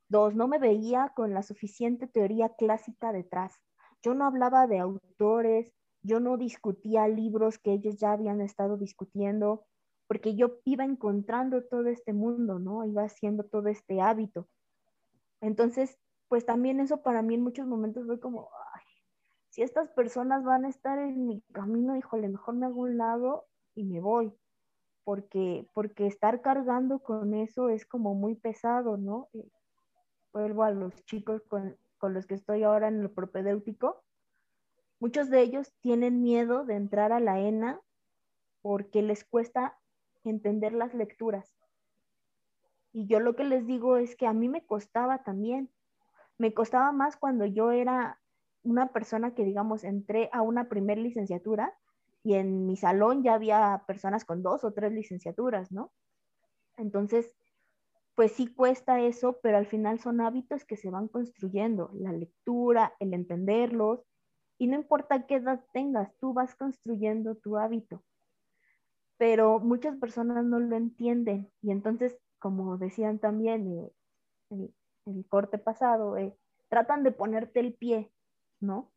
[0.07, 3.53] Dos, no me veía con la suficiente teoría clásica detrás.
[4.03, 9.65] Yo no hablaba de autores, yo no discutía libros que ellos ya habían estado discutiendo,
[10.07, 12.85] porque yo iba encontrando todo este mundo, ¿no?
[12.85, 14.47] Iba haciendo todo este hábito.
[15.41, 18.83] Entonces, pues también eso para mí en muchos momentos fue como, ay,
[19.49, 23.45] si estas personas van a estar en mi camino, híjole, mejor me hago un lado
[23.73, 24.33] y me voy,
[25.03, 29.29] porque, porque estar cargando con eso es como muy pesado, ¿no?
[29.33, 29.49] Eh,
[30.33, 34.03] vuelvo a los chicos con, con los que estoy ahora en el propedéutico,
[34.99, 37.79] muchos de ellos tienen miedo de entrar a la ENA
[38.61, 39.77] porque les cuesta
[40.23, 41.55] entender las lecturas.
[42.91, 45.69] Y yo lo que les digo es que a mí me costaba también.
[46.37, 48.19] Me costaba más cuando yo era
[48.63, 51.73] una persona que, digamos, entré a una primer licenciatura
[52.23, 55.91] y en mi salón ya había personas con dos o tres licenciaturas, ¿no?
[56.77, 57.35] Entonces,
[58.15, 62.93] pues sí cuesta eso, pero al final son hábitos que se van construyendo, la lectura,
[62.99, 64.01] el entenderlos,
[64.57, 68.03] y no importa qué edad tengas, tú vas construyendo tu hábito
[69.17, 73.91] pero muchas personas no lo entienden y entonces como decían también eh,
[74.49, 74.73] en
[75.05, 76.35] el corte pasado, eh,
[76.69, 78.11] tratan de ponerte el pie,
[78.59, 78.91] ¿no?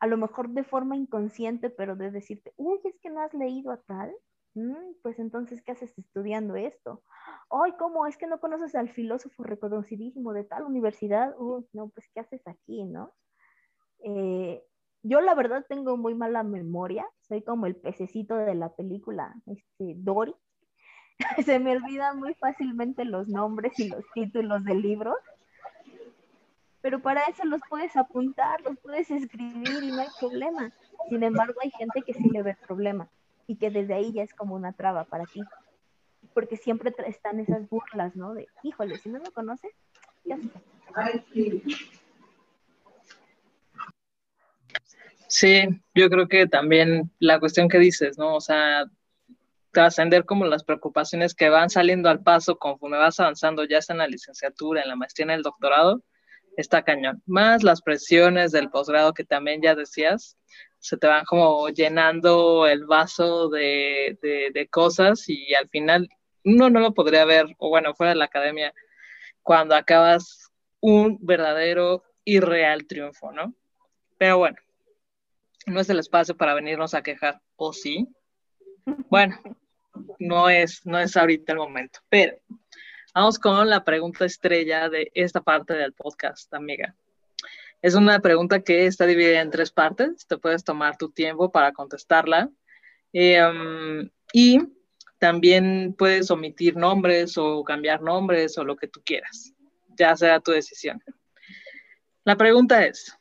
[0.00, 3.72] A lo mejor de forma inconsciente, pero de decirte, uy, es que no has leído
[3.72, 4.14] a tal,
[4.54, 7.02] mm, pues entonces, ¿qué haces estudiando esto?
[7.50, 8.06] Ay, ¿cómo?
[8.06, 12.46] Es que no conoces al filósofo reconocidísimo de tal universidad, uy, no, pues, ¿qué haces
[12.46, 13.12] aquí, no?
[14.04, 14.62] Eh,
[15.02, 19.94] yo la verdad tengo muy mala memoria, soy como el pececito de la película este,
[19.96, 20.34] Dory.
[21.46, 25.14] Se me olvidan muy fácilmente los nombres y los títulos del libro,
[26.84, 30.70] pero para eso los puedes apuntar, los puedes escribir y no hay problema.
[31.08, 33.08] Sin embargo, hay gente que sí le ve el problema
[33.46, 35.40] y que desde ahí ya es como una traba para ti.
[36.34, 38.34] Porque siempre están esas burlas, ¿no?
[38.34, 39.72] De, híjole, si no lo conoces,
[40.26, 40.36] ya.
[45.26, 45.62] Sí,
[45.94, 48.34] yo creo que también la cuestión que dices, ¿no?
[48.34, 48.84] O sea,
[49.72, 54.00] trascender como las preocupaciones que van saliendo al paso conforme vas avanzando, ya sea en
[54.00, 56.02] la licenciatura, en la maestría, en el doctorado,
[56.56, 57.22] está cañón.
[57.26, 60.36] Más las presiones del posgrado que también ya decías,
[60.78, 66.08] se te van como llenando el vaso de, de, cosas y al final
[66.44, 68.74] uno no lo podría ver, o bueno, fuera de la academia,
[69.42, 73.54] cuando acabas un verdadero y real triunfo, ¿no?
[74.18, 74.56] Pero bueno,
[75.66, 78.06] no es el espacio para venirnos a quejar, ¿o sí?
[79.08, 79.40] Bueno,
[80.18, 82.36] no es, no es ahorita el momento, pero
[83.16, 86.96] Vamos con la pregunta estrella de esta parte del podcast, amiga.
[87.80, 90.26] Es una pregunta que está dividida en tres partes.
[90.26, 92.50] Te puedes tomar tu tiempo para contestarla.
[93.12, 94.58] Em, y
[95.20, 99.52] también puedes omitir nombres o cambiar nombres o lo que tú quieras.
[99.96, 101.00] Ya sea tu decisión.
[102.24, 103.16] La pregunta es,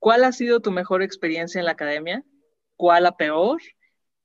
[0.00, 2.24] ¿cuál ha sido tu mejor experiencia en la academia?
[2.74, 3.62] ¿Cuál la peor?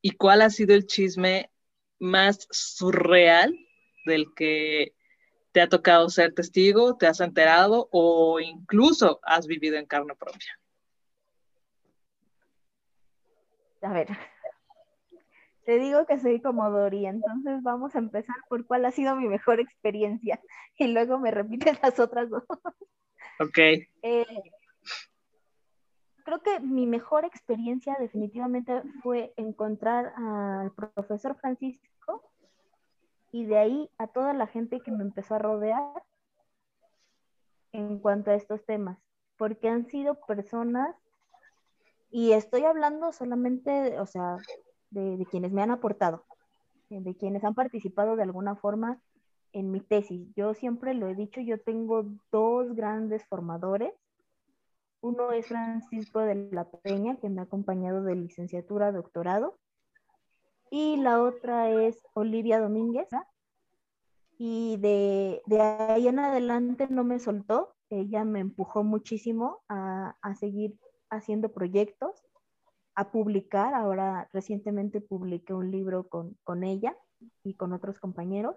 [0.01, 1.51] ¿Y cuál ha sido el chisme
[1.99, 3.53] más surreal
[4.07, 4.93] del que
[5.51, 10.59] te ha tocado ser testigo, te has enterado o incluso has vivido en carne propia?
[13.81, 14.07] A ver,
[15.65, 19.27] te digo que soy como Dori, entonces vamos a empezar por cuál ha sido mi
[19.27, 20.39] mejor experiencia
[20.77, 22.43] y luego me repites las otras dos.
[23.39, 23.57] Ok.
[23.57, 24.25] Eh,
[26.23, 32.31] creo que mi mejor experiencia definitivamente fue encontrar al profesor Francisco
[33.31, 36.03] y de ahí a toda la gente que me empezó a rodear
[37.71, 38.97] en cuanto a estos temas,
[39.37, 40.95] porque han sido personas,
[42.09, 44.37] y estoy hablando solamente, o sea,
[44.89, 46.25] de, quienes me han aportado,
[46.89, 49.01] de quienes han participado de alguna forma
[49.51, 50.33] en mi tesis.
[50.35, 53.93] Yo siempre lo he dicho, yo tengo dos grandes formadores.
[55.01, 59.59] Uno es Francisco de la Peña, que me ha acompañado de licenciatura doctorado,
[60.71, 63.07] y la otra es Olivia Domínguez.
[64.37, 70.77] Y de, ahí en adelante no me soltó, ella me empujó muchísimo a, seguir
[71.09, 72.23] haciendo proyectos,
[72.95, 73.73] a publicar.
[73.73, 76.95] Ahora recientemente publiqué un libro con, con ella
[77.43, 78.55] y con otros compañeros.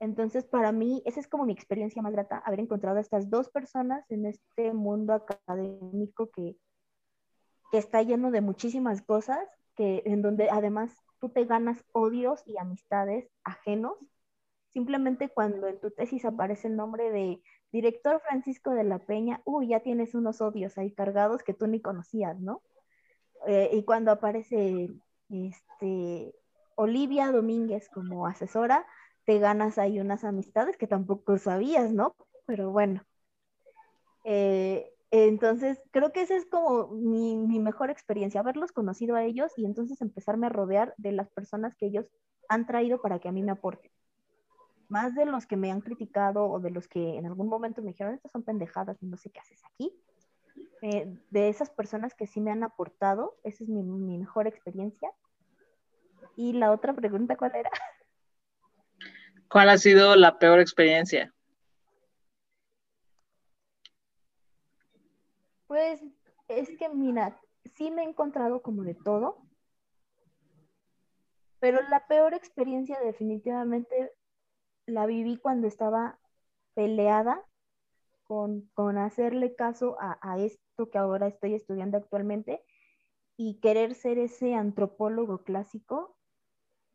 [0.00, 3.50] Entonces, para mí, esa es como mi experiencia más grata, haber encontrado a estas dos
[3.50, 6.56] personas en este mundo académico que,
[7.70, 9.38] que está lleno de muchísimas cosas,
[9.76, 13.94] que, en donde además tú te ganas odios y amistades ajenos,
[14.68, 19.68] simplemente cuando en tu tesis aparece el nombre de director Francisco de la Peña, uy,
[19.68, 22.62] ya tienes unos odios ahí cargados que tú ni conocías, ¿no?
[23.46, 24.90] Eh, y cuando aparece
[25.30, 26.34] este,
[26.74, 28.86] Olivia Domínguez como asesora,
[29.24, 32.16] te ganas ahí unas amistades que tampoco sabías, ¿no?
[32.46, 33.02] Pero bueno.
[34.24, 39.66] Eh, entonces, creo que esa es como mi, mejor experiencia, haberlos conocido a ellos y
[39.66, 42.06] entonces empezarme a rodear de las personas que ellos
[42.48, 43.90] han traído para que a mí me aporten.
[44.88, 47.90] Más de los que me han criticado o de los que en algún momento me
[47.90, 49.94] dijeron, estas son pendejadas y no sé qué haces aquí.
[50.80, 55.10] Eh, de esas personas que sí me han aportado, esa es mi, mi mejor experiencia.
[56.36, 57.70] Y la otra pregunta, ¿cuál era?
[59.50, 61.34] ¿Cuál ha sido la peor experiencia?
[65.72, 66.02] Pues
[66.48, 67.40] es que, mira,
[67.76, 69.38] sí me he encontrado como de todo,
[71.60, 74.12] pero la peor experiencia definitivamente
[74.84, 76.18] la viví cuando estaba
[76.74, 77.42] peleada
[78.24, 82.62] con, hacerle caso a, a, esto que ahora estoy estudiando actualmente
[83.38, 86.18] y querer ser ese antropólogo clásico.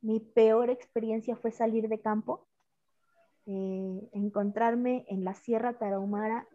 [0.01, 2.47] Mi peor experiencia fue salir de campo,
[3.47, 6.47] eh, encontrarme en la Sierra Tarahumara.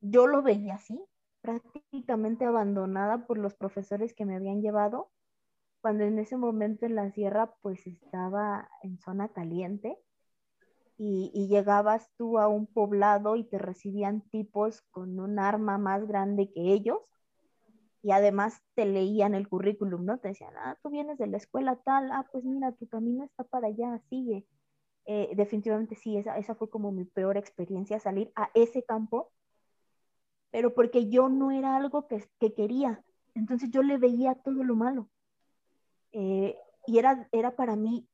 [0.00, 1.04] Yo lo veía así,
[1.44, 5.10] prácticamente abandonada por los profesores que me habían llevado,
[5.82, 9.98] cuando en ese momento en la sierra pues estaba en zona caliente
[10.96, 16.50] y, llegabas tú a un poblado y te recibían tipos con un arma más grande
[16.50, 17.00] que ellos
[18.02, 20.18] y además te leían el currículum, ¿no?
[20.18, 23.44] Te decían, ah, tú vienes de la escuela tal, ah, pues mira, tu camino está
[23.44, 24.46] para allá, sigue.
[25.04, 29.30] Eh, definitivamente sí, esa, esa fue como mi peor experiencia, salir a ese campo,
[30.54, 33.02] pero porque yo no era algo que, que quería,
[33.34, 35.08] entonces yo le veía todo lo malo.
[36.12, 38.06] Eh, y era, era para mí,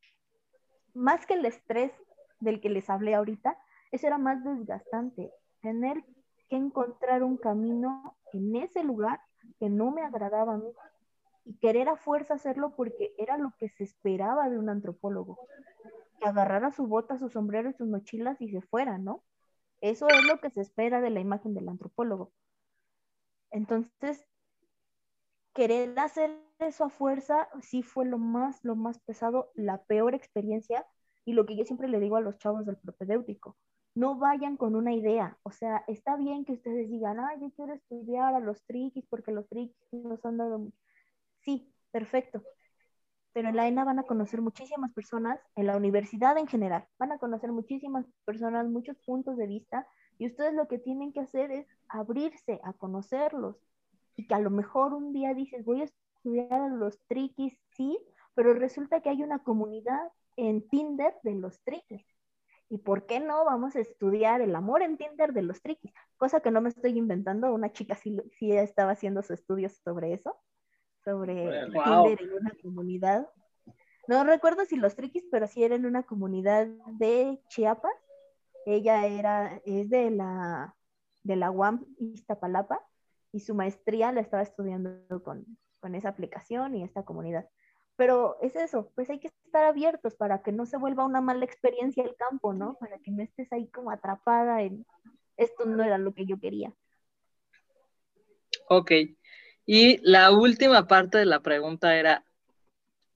[0.95, 1.93] más que el estrés
[2.39, 3.59] del que les hablé ahorita,
[3.93, 6.03] eso era más desgastante, tener
[6.49, 9.21] que encontrar un camino en ese lugar
[9.59, 10.73] que no me agradaba a mí
[11.45, 15.39] y querer a fuerza hacerlo porque era lo que se esperaba de un antropólogo,
[16.19, 19.23] que agarrara su bota, su sombrero y sus mochilas y se fuera, ¿no?
[19.83, 22.33] Eso es lo que se espera de la imagen del antropólogo.
[23.53, 24.27] Entonces,
[25.55, 30.87] querer hacer eso a fuerza sí fue lo más, lo más pesado, la peor experiencia
[31.25, 33.57] y lo que yo siempre le digo a los chavos del propedéutico
[33.95, 35.37] no vayan con una idea.
[35.43, 39.33] O sea, está bien que ustedes digan, ah, yo quiero estudiar a los triquis porque
[39.33, 40.71] los triquis nos han dado.
[41.41, 42.43] Sí, perfecto.
[43.33, 47.13] Pero en la ENA van a conocer muchísimas personas, en la universidad en general, van
[47.13, 49.87] a conocer muchísimas personas, muchos puntos de vista,
[50.19, 53.57] y ustedes lo que tienen que hacer es abrirse a conocerlos.
[54.17, 57.99] Y que a lo mejor un día dices, voy a estudiar los triquis, sí,
[58.35, 62.05] pero resulta que hay una comunidad en Tinder de los triquis
[62.71, 65.93] ¿Y por qué no vamos a estudiar el amor en Tinder de los triquis?
[66.17, 70.13] Cosa que no me estoy inventando, una chica sí, sí estaba haciendo sus estudios sobre
[70.13, 70.37] eso,
[71.05, 73.29] sobre Tinder en una comunidad.
[74.09, 76.67] No recuerdo si los triquis, pero sí era en una comunidad
[76.99, 77.95] de Chiapas.
[78.67, 80.77] Ella era, es de la,
[81.23, 82.85] de la UAM Iztapalapa
[83.33, 85.47] y su maestría la estaba estudiando con,
[85.81, 87.49] con esa aplicación y esta comunidad.
[87.97, 91.45] Pero es eso, pues hay que estar abiertos para que no se vuelva una mala
[91.45, 92.77] experiencia el campo, ¿no?
[92.81, 94.87] Para que no estés ahí como atrapada en
[95.41, 96.75] esto no era lo que yo quería.
[98.69, 98.93] Ok.
[99.73, 102.25] Y la última parte de la pregunta era,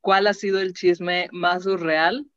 [0.01, 2.31] ¿cuál ha sido el chisme más surreal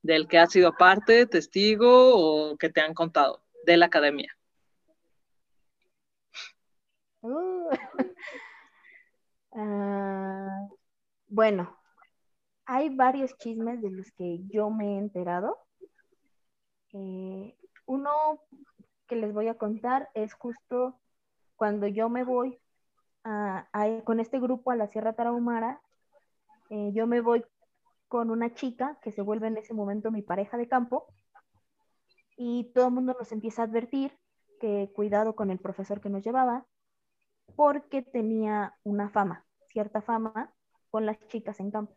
[0.00, 4.34] del que has sido parte, testigo o que te han contado de la academia?
[9.52, 10.68] Ah,
[11.26, 11.76] bueno,
[12.64, 15.58] hay varios chismes de los que yo me he enterado.
[16.94, 18.10] Eh, uno
[19.06, 20.98] que les voy a contar es justo
[21.56, 22.58] cuando yo me voy
[24.04, 25.80] con este grupo a la Sierra Tarahumara,
[26.70, 27.44] eh, yo me voy
[28.08, 31.06] con una chica que se vuelve en ese momento mi pareja de campo
[32.36, 34.18] y todo el mundo nos empieza a advertir
[34.60, 36.66] que cuidado con el profesor que nos llevaba
[37.56, 40.52] porque tenía una fama, cierta fama
[40.90, 41.96] con las chicas en campo.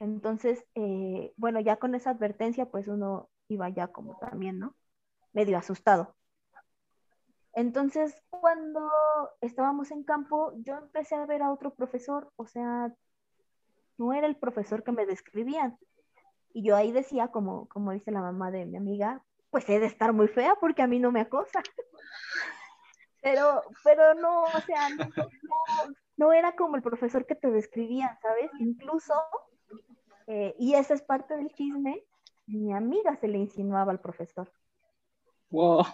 [0.00, 4.76] Entonces, eh, bueno, ya con esa advertencia, pues uno iba ya como también, ¿no?
[5.32, 6.14] Medio asustado.
[7.58, 8.88] Entonces, cuando
[9.40, 12.94] estábamos en campo, yo empecé a ver a otro profesor, o sea,
[13.96, 15.76] no era el profesor que me describían.
[16.52, 19.86] Y yo ahí decía, como, como dice la mamá de mi amiga, pues he de
[19.86, 21.60] estar muy fea porque a mí no me acosa.
[23.22, 24.90] pero, pero no, o sea,
[26.16, 28.52] no, era como el profesor que te describían, ¿sabes?
[28.60, 29.14] Incluso
[30.28, 32.04] eh, y esa es parte del chisme.
[32.46, 34.48] Mi amiga se le insinuaba al profesor.
[35.50, 35.84] Wow.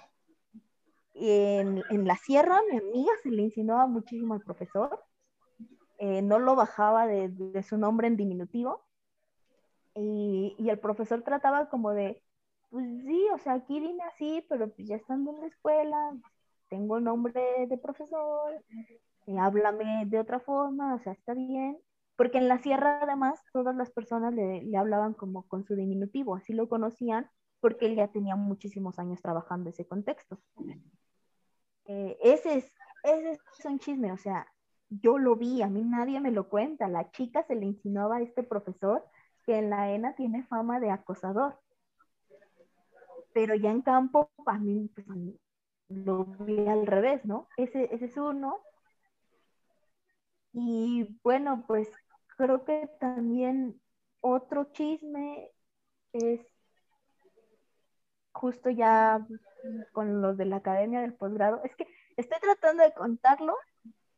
[1.14, 5.04] En, la sierra, mi amiga se le insinuaba muchísimo al profesor.
[5.98, 8.84] Eh, no lo bajaba de, su nombre en diminutivo.
[9.94, 12.22] Y, el profesor trataba como de,
[12.70, 16.16] pues sí, o sea, aquí vine así, pero pues ya estando en la escuela,
[16.68, 18.52] tengo nombre de profesor,
[19.26, 21.78] eh, háblame de otra forma, o sea, está bien
[22.16, 26.52] porque en la sierra además todas las personas le, hablaban como con su diminutivo, así
[26.52, 27.28] lo conocían
[27.60, 30.38] porque él ya tenía muchísimos años trabajando ese contexto.
[31.86, 34.46] Eh, ese, es, ese es un chisme, o sea,
[34.88, 38.22] yo lo vi, a mí nadie me lo cuenta, la chica se le insinuaba a
[38.22, 39.04] este profesor
[39.44, 41.58] que en la ENA tiene fama de acosador.
[43.32, 45.06] Pero ya en campo, a mí pues,
[45.88, 47.48] lo vi al revés, ¿no?
[47.56, 48.60] Ese, ese es uno.
[50.52, 51.90] Y bueno, pues
[52.36, 53.80] creo que también
[54.20, 55.50] otro chisme
[56.12, 56.40] es
[58.44, 59.26] justo ya
[59.92, 61.62] con los de la academia del posgrado.
[61.64, 61.86] Es que
[62.18, 63.56] estoy tratando de contarlo,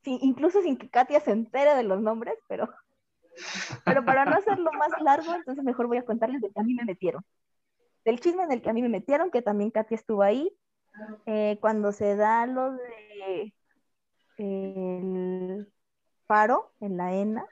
[0.03, 2.69] incluso sin que Katia se entere de los nombres, pero,
[3.85, 6.75] pero para no hacerlo más largo, entonces mejor voy a contarles de que a mí
[6.75, 7.25] me metieron.
[8.05, 10.53] Del chisme en el que a mí me metieron, que también Katia estuvo ahí,
[11.27, 13.55] eh, cuando se da lo de
[14.39, 15.73] el
[16.27, 17.47] paro en la ENA,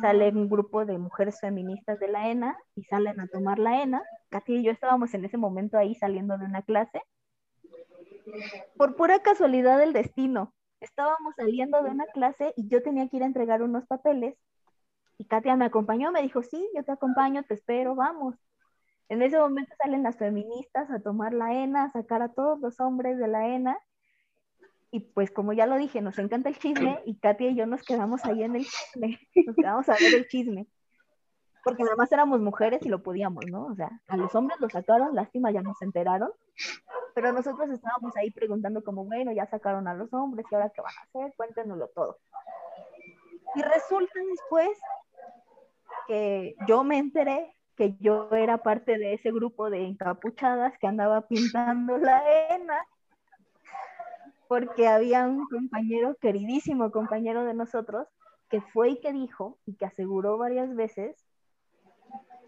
[0.00, 4.02] sale un grupo de mujeres feministas de la ENA y salen a tomar la ENA.
[4.30, 7.02] Katy y yo estábamos en ese momento ahí saliendo de una clase.
[8.76, 13.22] Por pura casualidad del destino, estábamos saliendo de una clase y yo tenía que ir
[13.22, 14.36] a entregar unos papeles
[15.18, 18.34] y Katia me acompañó, me dijo, sí, yo te acompaño, te espero, vamos.
[19.08, 22.80] En ese momento salen las feministas a tomar la ENA, a sacar a todos los
[22.80, 23.78] hombres de la ENA
[24.94, 27.82] y pues como ya lo dije, nos encanta el chisme y Katia y yo nos
[27.82, 30.68] quedamos ahí en el chisme, nos quedamos a ver el chisme.
[31.64, 33.66] Porque además éramos mujeres y lo podíamos, ¿no?
[33.66, 36.30] O sea, a los hombres lo sacaron, lástima, ya nos enteraron,
[37.12, 40.80] pero nosotros estábamos ahí preguntando como, bueno, ya sacaron a los hombres, ¿y ahora qué
[40.80, 41.34] van a hacer?
[41.36, 42.18] Cuéntenoslo todo.
[43.56, 44.78] Y resulta después
[46.06, 51.22] que yo me enteré que yo era parte de ese grupo de encapuchadas que andaba
[51.22, 52.86] pintando la ENA
[54.48, 58.06] porque había un compañero, queridísimo compañero de nosotros,
[58.48, 61.16] que fue y que dijo y que aseguró varias veces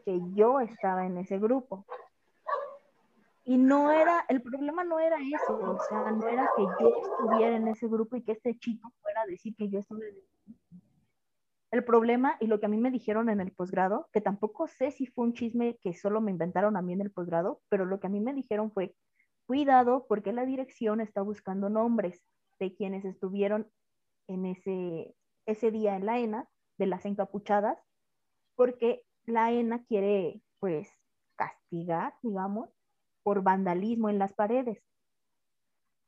[0.05, 1.85] que yo estaba en ese grupo.
[3.45, 7.57] Y no era, el problema no era eso, o sea, no era que yo estuviera
[7.57, 10.17] en ese grupo y que este chico fuera a decir que yo estaba en
[11.71, 14.91] el problema y lo que a mí me dijeron en el posgrado, que tampoco sé
[14.91, 18.01] si fue un chisme que solo me inventaron a mí en el posgrado, pero lo
[18.01, 18.95] que a mí me dijeron fue,
[19.47, 22.23] Cuidado porque la dirección está buscando nombres
[22.59, 23.71] de quienes estuvieron
[24.29, 25.15] en ese,
[25.47, 27.79] ese día en la ENA, de las encapuchadas,
[28.55, 30.91] porque la ENA quiere, pues,
[31.37, 32.69] castigar, digamos,
[33.23, 34.83] por vandalismo en las paredes.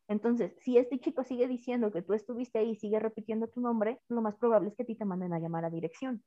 [0.09, 4.01] Entonces, si este chico sigue diciendo que tú estuviste ahí y sigue repitiendo tu nombre,
[4.09, 6.23] lo más probable es que a ti te manden a llamar a dirección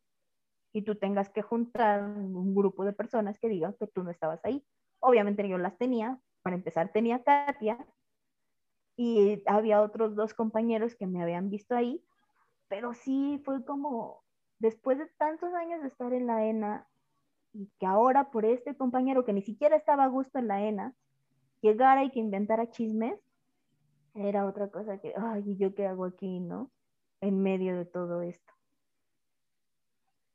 [0.74, 4.40] y tú tengas que juntar un grupo de personas que digan que tú no estabas
[4.46, 4.64] ahí.
[5.00, 7.86] Obviamente yo las tenía, para empezar tenía Katia
[8.98, 12.04] y había otros dos compañeros que me habían visto ahí,
[12.68, 14.24] pero sí fue como,
[14.60, 16.88] después de tantos años de estar en la ENA
[17.54, 20.96] y que ahora por este compañero que ni siquiera estaba a gusto en la ENA,
[21.62, 23.20] llegara y que inventara chismes,
[24.14, 26.72] era otra cosa que, ay, ¿y yo qué hago aquí, no?
[27.22, 28.54] En medio de todo esto.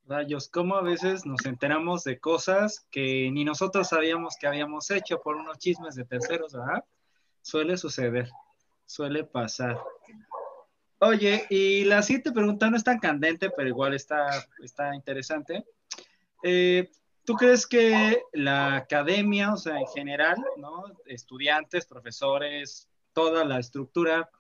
[0.09, 5.21] Rayos, cómo a veces nos enteramos de cosas que ni nosotros sabíamos que habíamos hecho
[5.21, 6.85] por unos chismes de terceros, ¿verdad?
[7.43, 8.31] Suele suceder,
[8.85, 9.81] suele pasar.
[11.01, 14.29] Oye, y la siguiente pregunta no es tan candente, pero igual está,
[14.63, 15.65] está interesante.
[16.43, 16.89] Eh,
[17.25, 20.37] ¿Tú crees que la academia, o sea, en general.
[21.07, 24.31] Estudiantes, profesores, toda la estructura,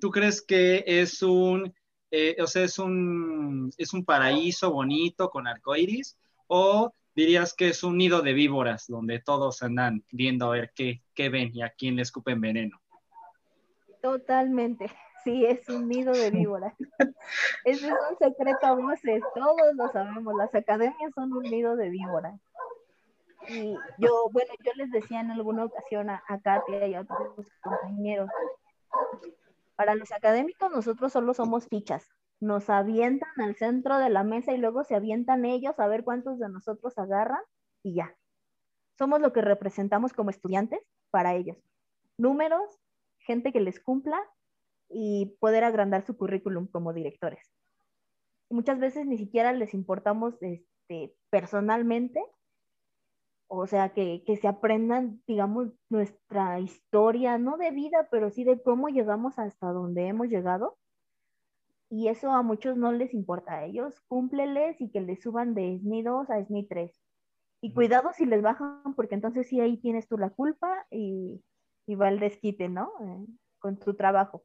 [0.00, 1.72] ¿tú crees que es un
[2.16, 7.82] eh, o sea, es un, es un paraíso bonito con arcoíris, o dirías que es
[7.82, 11.70] un nido de víboras donde todos andan viendo a ver qué, qué ven y a
[11.70, 12.80] quién le escupen veneno.
[14.00, 14.88] Totalmente,
[15.24, 16.74] sí, es un nido de víboras.
[17.64, 21.88] Ese es un secreto a voces, todos lo sabemos, las academias son un nido de
[21.88, 22.40] víboras.
[23.48, 27.48] Y yo, bueno, yo les decía en alguna ocasión a, a Katia y a otros
[27.60, 28.30] compañeros,
[29.76, 32.08] para los académicos nosotros solo somos fichas.
[32.40, 36.38] Nos avientan al centro de la mesa y luego se avientan ellos a ver cuántos
[36.38, 37.40] de nosotros agarran
[37.82, 38.16] y ya.
[38.98, 41.56] Somos lo que representamos como estudiantes para ellos.
[42.18, 42.80] Números,
[43.18, 44.20] gente que les cumpla
[44.88, 47.52] y poder agrandar su currículum como directores.
[48.50, 52.22] Muchas veces ni siquiera les importamos este, personalmente,
[53.48, 58.88] o sea, que, se aprendan, digamos, nuestra historia, no de vida, pero sí de cómo
[58.88, 60.76] llegamos hasta donde hemos llegado.
[61.90, 63.54] Y eso a muchos no les importa.
[63.54, 67.00] A ellos cúmpleles y que les suban de SNI 2 a SNI 3.
[67.60, 71.42] Y cuidado si les bajan, porque entonces sí ahí tienes tú la culpa y,
[71.86, 72.92] y va el desquite, ¿no?
[73.00, 73.26] Eh,
[73.58, 74.44] con tu trabajo.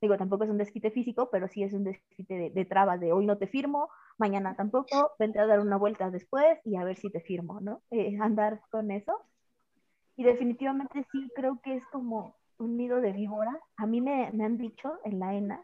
[0.00, 3.12] Digo, tampoco es un desquite físico, pero sí es un desquite de, de trabas, de
[3.12, 6.96] hoy no te firmo, mañana tampoco, vente a dar una vuelta después y a ver
[6.96, 7.82] si te firmo, ¿no?
[7.90, 9.20] Eh, andar con eso.
[10.16, 13.58] Y definitivamente sí creo que es como un nido de víbora.
[13.76, 15.62] A mí me, me han dicho en la ENA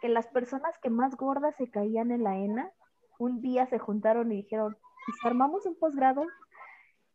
[0.00, 2.70] que las personas que más gordas se caían en la ENA,
[3.18, 4.76] un día se juntaron y dijeron,
[5.08, 6.24] ¿y si armamos un posgrado?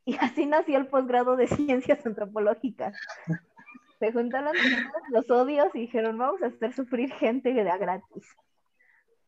[0.03, 2.97] Y así nació el posgrado de ciencias antropológicas
[4.01, 4.53] se juntaron
[5.11, 8.35] los odios y dijeron, vamos a hacer sufrir gente de gratis.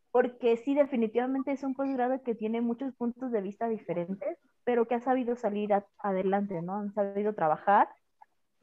[0.10, 4.96] Porque sí, definitivamente es un posgrado que tiene muchos puntos de vista diferentes, pero que
[4.96, 6.78] ha sabido salir adelante, ¿no?
[6.78, 7.88] Han sabido trabajar,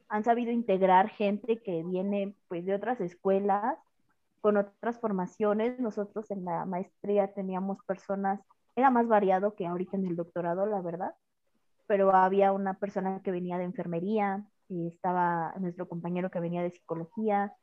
[0.09, 3.77] han sabido integrar gente que viene pues de otras escuelas,
[4.41, 5.79] con otras formaciones.
[5.79, 8.41] Nosotros en la maestría teníamos personas,
[8.75, 11.13] era más variado que ahorita en el doctorado, la verdad,
[11.87, 14.45] pero había una persona que venía de enfermería,
[14.87, 17.53] estaba nuestro compañero que venía de psicología.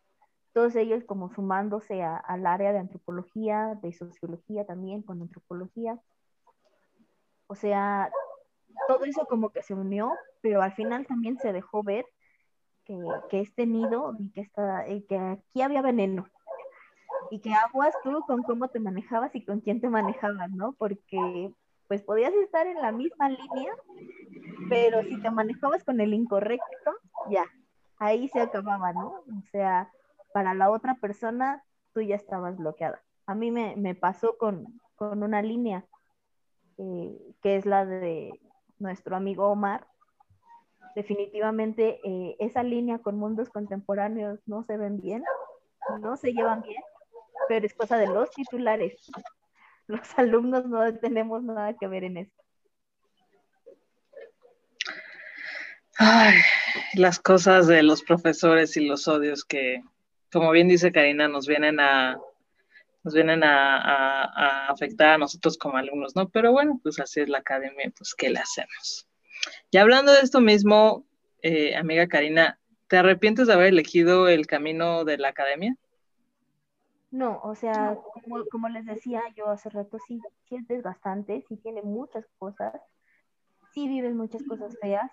[0.52, 6.00] todos ellos como sumándose al área de antropología, de sociología también, con antropología.
[7.46, 8.10] O sea,
[8.88, 12.06] todo eso como que se unió, pero al final también se dejó ver
[12.84, 12.98] que,
[13.30, 16.26] que este nido y que, está, y que aquí había veneno.
[17.30, 20.72] Y que aguas tú con cómo te manejabas y con quién te manejabas, ¿no?
[20.72, 21.52] Porque
[21.88, 23.72] pues podías estar en la misma línea,
[24.68, 26.92] pero si te manejabas con el incorrecto,
[27.30, 27.44] ya,
[27.98, 29.08] ahí se acababa, ¿no?
[29.08, 29.90] O sea,
[30.32, 33.02] para la otra persona, tú ya estabas bloqueada.
[33.26, 35.84] A mí me, me pasó con, con, una línea,
[36.78, 38.30] eh, que es la de
[38.78, 39.86] nuestro amigo Omar.
[40.94, 45.22] Definitivamente eh, esa línea con mundos contemporáneos no se ven bien,
[46.00, 46.82] no se llevan bien,
[47.48, 48.94] pero es cosa de los titulares.
[49.86, 52.42] Los alumnos no tenemos nada que ver en eso.
[55.98, 56.36] Ay,
[56.94, 59.82] las cosas de los profesores y los odios que,
[60.32, 62.18] como bien dice Karina, nos vienen a
[63.04, 66.28] nos vienen a, afectar a nosotros como alumnos, ¿no?
[66.28, 69.08] Pero bueno, pues así es la academia, pues ¿qué le hacemos?
[69.70, 71.06] Y hablando de esto mismo,
[71.42, 75.76] eh, amiga Karina, ¿te arrepientes de haber elegido el camino de la academia?
[77.10, 77.96] No, o sea,
[78.50, 82.74] como, les decía yo hace rato, sí, sientes bastante, sí tiene muchas cosas,
[83.72, 85.10] sí vives muchas cosas feas,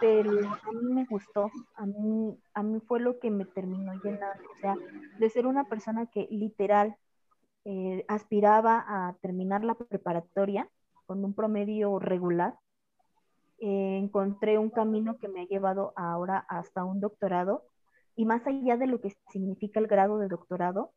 [0.00, 4.44] pero a mí me gustó, a mí, a mí fue lo que me terminó llenando,
[4.56, 4.76] o sea,
[5.18, 6.96] de ser una persona que literal
[7.64, 10.68] eh, aspiraba a terminar la preparatoria
[11.06, 12.58] con un promedio regular,
[13.58, 17.64] eh, encontré un camino que me ha llevado ahora hasta un doctorado
[18.16, 20.92] y más allá de lo que significa el grado de doctorado,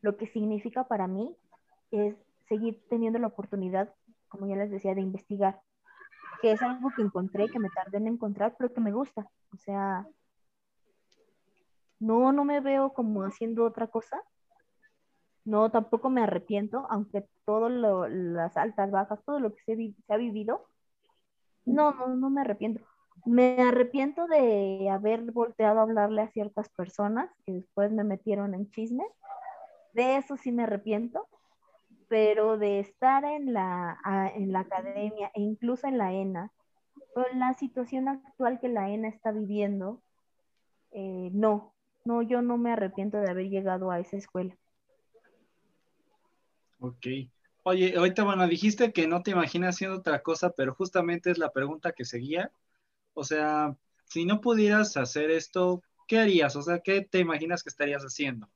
[0.00, 1.34] lo que significa para mí
[1.90, 2.14] es
[2.48, 3.94] seguir teniendo la oportunidad,
[4.28, 5.60] como ya les decía, de investigar,
[6.44, 9.26] que es algo que encontré, que me tardé en encontrar, pero que me gusta.
[9.54, 10.06] O sea,
[11.98, 14.22] no, no me veo como haciendo otra cosa.
[15.46, 20.18] No, tampoco me arrepiento, aunque todas las altas, bajas, todo lo que se, se ha
[20.18, 20.66] vivido,
[21.64, 22.84] no, no, no me arrepiento.
[23.24, 28.70] Me arrepiento de haber volteado a hablarle a ciertas personas que después me metieron en
[28.70, 29.06] chisme.
[29.94, 31.26] De eso sí me arrepiento,
[32.14, 33.98] pero de estar en la,
[34.36, 36.52] en la academia e incluso en la ENA,
[37.12, 40.00] con la situación actual que la ENA está viviendo,
[40.92, 44.56] eh, no, no, yo no me arrepiento de haber llegado a esa escuela.
[46.78, 47.04] Ok.
[47.64, 51.50] Oye, ahorita, bueno, dijiste que no te imaginas haciendo otra cosa, pero justamente es la
[51.50, 52.52] pregunta que seguía.
[53.14, 56.54] O sea, si no pudieras hacer esto, ¿qué harías?
[56.54, 58.48] O sea, ¿qué te imaginas que estarías haciendo?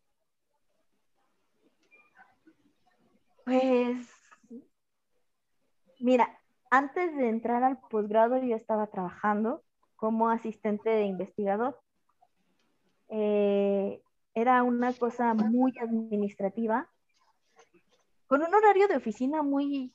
[3.49, 4.07] Pues,
[6.01, 6.39] mira,
[6.71, 9.63] antes de entrar al posgrado yo estaba trabajando
[9.97, 11.81] como asistente de investigador.
[13.09, 14.03] Eh,
[14.35, 16.89] era una cosa muy administrativa,
[18.27, 19.93] con un horario de oficina muy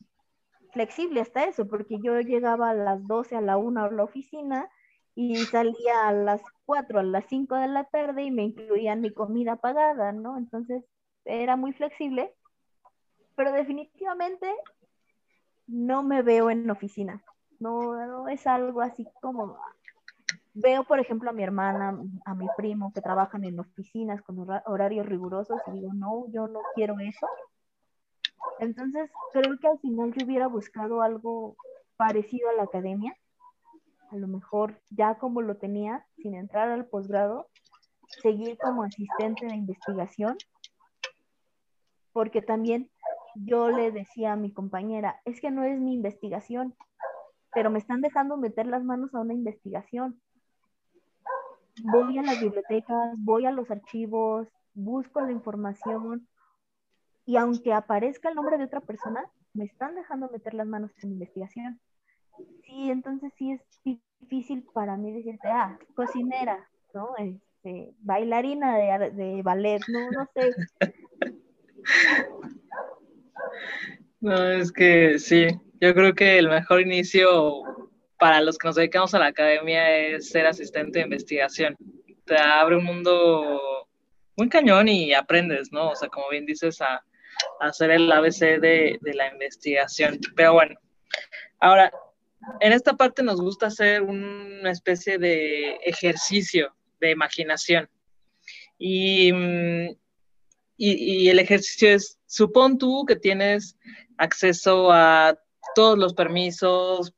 [0.71, 4.67] flexible hasta eso, porque yo llegaba a las 12 a la 1 a la oficina
[5.13, 9.13] y salía a las 4 a las 5 de la tarde y me incluían mi
[9.13, 10.37] comida pagada, ¿no?
[10.37, 10.83] Entonces
[11.23, 12.33] era muy flexible,
[13.35, 14.53] pero definitivamente
[15.67, 17.23] no me veo en oficina.
[17.59, 19.57] No, no es algo así como
[20.53, 25.05] veo, por ejemplo, a mi hermana, a mi primo que trabajan en oficinas con horarios
[25.05, 27.27] rigurosos y digo, no, yo no quiero eso.
[28.59, 31.55] Entonces, creo que al final yo hubiera buscado algo
[31.97, 33.15] parecido a la academia,
[34.11, 37.47] a lo mejor ya como lo tenía, sin entrar al posgrado,
[38.21, 40.37] seguir como asistente de investigación,
[42.11, 42.91] porque también
[43.35, 46.75] yo le decía a mi compañera, es que no es mi investigación,
[47.53, 50.19] pero me están dejando meter las manos a una investigación.
[51.83, 56.27] Voy a las bibliotecas, voy a los archivos, busco la información,
[57.25, 59.23] y aunque aparezca el nombre de otra persona,
[59.53, 61.79] me están dejando meter las manos en investigación.
[62.63, 63.61] Sí, entonces sí es
[64.19, 67.15] difícil para mí decirte, ah, cocinera, ¿no?
[67.17, 70.51] Este, bailarina de, de ballet, no, no sé.
[74.21, 75.47] No, es que sí,
[75.81, 77.61] yo creo que el mejor inicio
[78.17, 81.75] para los que nos dedicamos a la academia es ser asistente de investigación.
[82.25, 83.59] Te abre un mundo
[84.37, 85.89] muy cañón y aprendes, ¿no?
[85.89, 87.03] O sea, como bien dices, a,
[87.59, 90.19] hacer el ABC de, la investigación.
[90.35, 90.75] Pero bueno,
[91.59, 91.91] ahora,
[92.59, 97.89] en esta parte nos gusta hacer una especie de ejercicio de imaginación.
[98.77, 99.95] Y, mm,
[100.77, 103.77] y, el ejercicio es, supón tú que tienes
[104.17, 105.37] acceso a
[105.75, 107.13] todos los permisos,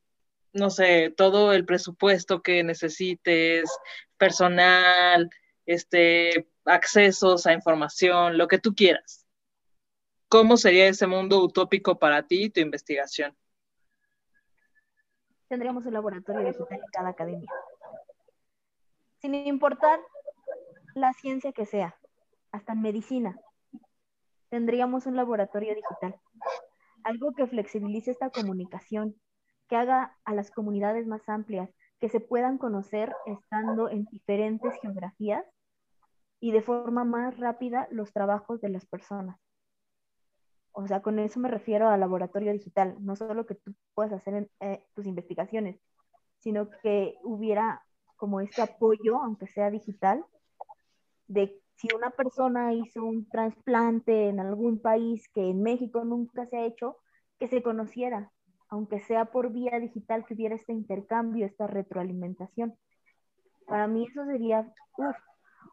[0.52, 3.70] no sé, todo el presupuesto que necesites,
[4.16, 5.30] personal,
[5.66, 9.26] este, accesos a información, lo que tú quieras.
[10.28, 13.36] ¿Cómo sería ese mundo utópico para ti y tu investigación?
[15.48, 17.50] Tendríamos un laboratorio digital en cada academia.
[19.20, 20.00] Sin importar
[20.94, 21.96] la ciencia que sea,
[22.50, 23.38] hasta en medicina,
[24.48, 26.20] tendríamos un laboratorio digital.
[27.04, 29.14] Algo que flexibilice esta comunicación,
[29.68, 31.70] que haga a las comunidades más amplias,
[32.00, 35.44] que se puedan conocer estando en diferentes geografías
[36.40, 39.38] y de forma más rápida los trabajos de las personas.
[40.72, 44.50] O sea, con eso me refiero al laboratorio digital, no solo que tú puedas hacer
[44.60, 45.80] eh, tus investigaciones,
[46.38, 47.82] sino que hubiera
[48.16, 50.24] como este apoyo, aunque sea digital,
[51.28, 56.56] de si una persona hizo un trasplante en algún país que en México nunca se
[56.56, 56.96] ha hecho,
[57.38, 58.32] que se conociera,
[58.68, 62.74] aunque sea por vía digital, que hubiera este intercambio, esta retroalimentación.
[63.66, 64.60] Para mí eso sería,
[64.96, 65.16] uff,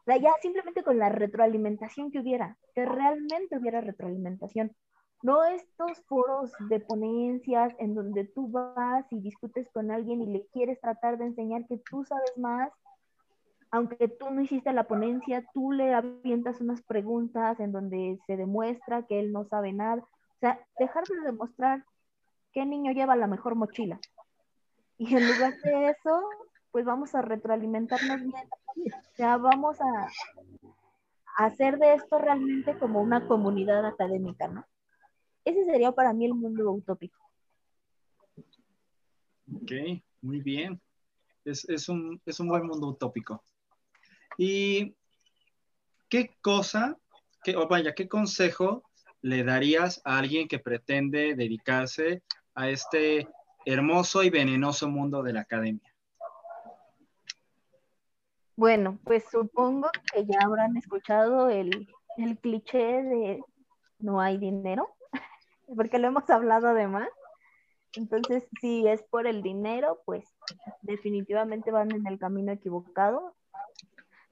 [0.02, 4.76] o sea, ya simplemente con la retroalimentación que hubiera, que realmente hubiera retroalimentación.
[5.22, 10.48] No estos foros de ponencias en donde tú vas y discutes con alguien y le
[10.48, 12.74] quieres tratar de enseñar que tú sabes más
[13.74, 19.08] aunque tú no hiciste la ponencia, tú le avientas unas preguntas en donde se demuestra
[19.08, 20.04] que él no sabe nada.
[20.04, 21.84] O sea, dejar de demostrar
[22.52, 24.00] qué niño lleva la mejor mochila.
[25.00, 26.22] Y en lugar de eso,
[26.70, 28.48] pues vamos a retroalimentarnos bien.
[28.92, 30.08] O sea, vamos a,
[31.38, 34.64] hacer de esto realmente como una comunidad académica, ¿no?
[35.46, 37.18] Ese sería para mí el mundo utópico.
[39.52, 39.72] Ok,
[40.22, 40.80] muy bien.
[41.44, 43.44] Es, es, un, es un buen mundo utópico.
[44.38, 44.96] ¿Y
[46.10, 46.98] qué cosa,
[47.56, 48.84] o vaya, qué consejo
[49.22, 52.24] le darías a alguien que pretende dedicarse
[52.56, 53.28] a este
[53.66, 55.94] hermoso y venenoso mundo de la academia?
[58.56, 63.44] Bueno, pues supongo que ya habrán escuchado el, el cliché de
[64.00, 64.90] no hay dinero,
[65.76, 67.10] porque lo hemos hablado además.
[67.96, 70.26] Entonces, si es por el dinero, pues
[70.82, 73.36] definitivamente van en el camino equivocado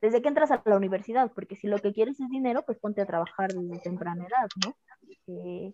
[0.02, 3.02] desde que entras a la universidad, porque si lo que quieres es dinero, pues ponte
[3.02, 4.76] a trabajar desde temprana edad, ¿no?
[5.28, 5.74] Eh,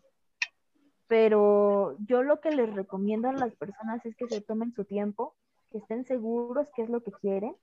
[1.07, 5.36] pero yo lo que les recomiendo a las personas es que se tomen su tiempo,
[5.71, 7.55] que estén seguros qué es lo que quieren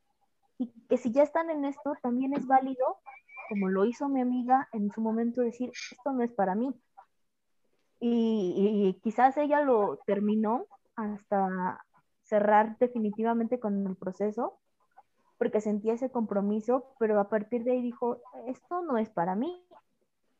[0.56, 2.98] y que si ya están en esto, también es válido,
[3.50, 6.74] como lo hizo mi amiga en su momento, decir, esto no es para mí.
[8.00, 11.84] y quizás ella lo terminó hasta
[12.22, 14.60] cerrar definitivamente con el proceso,
[15.38, 19.64] porque sentía ese compromiso, pero a partir de ahí dijo, esto no es para mí.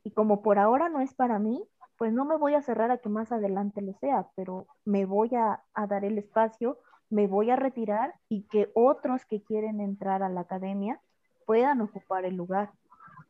[0.05, 1.67] Y como por ahora no es para mí,
[1.97, 5.31] pues no me voy a cerrar a que más adelante lo sea, pero me voy
[5.35, 6.79] a, dar el espacio,
[7.09, 11.01] me voy a retirar y que otros que quieren entrar a la academia
[11.47, 12.73] puedan ocupar el lugar,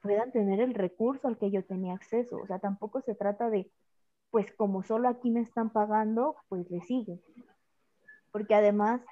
[0.03, 2.37] puedan tener el recurso al que yo tenía acceso.
[2.39, 3.71] O sea, tampoco se trata de,
[4.31, 7.21] pues como solo aquí me están pagando, pues le sigue.
[8.33, 9.03] Porque además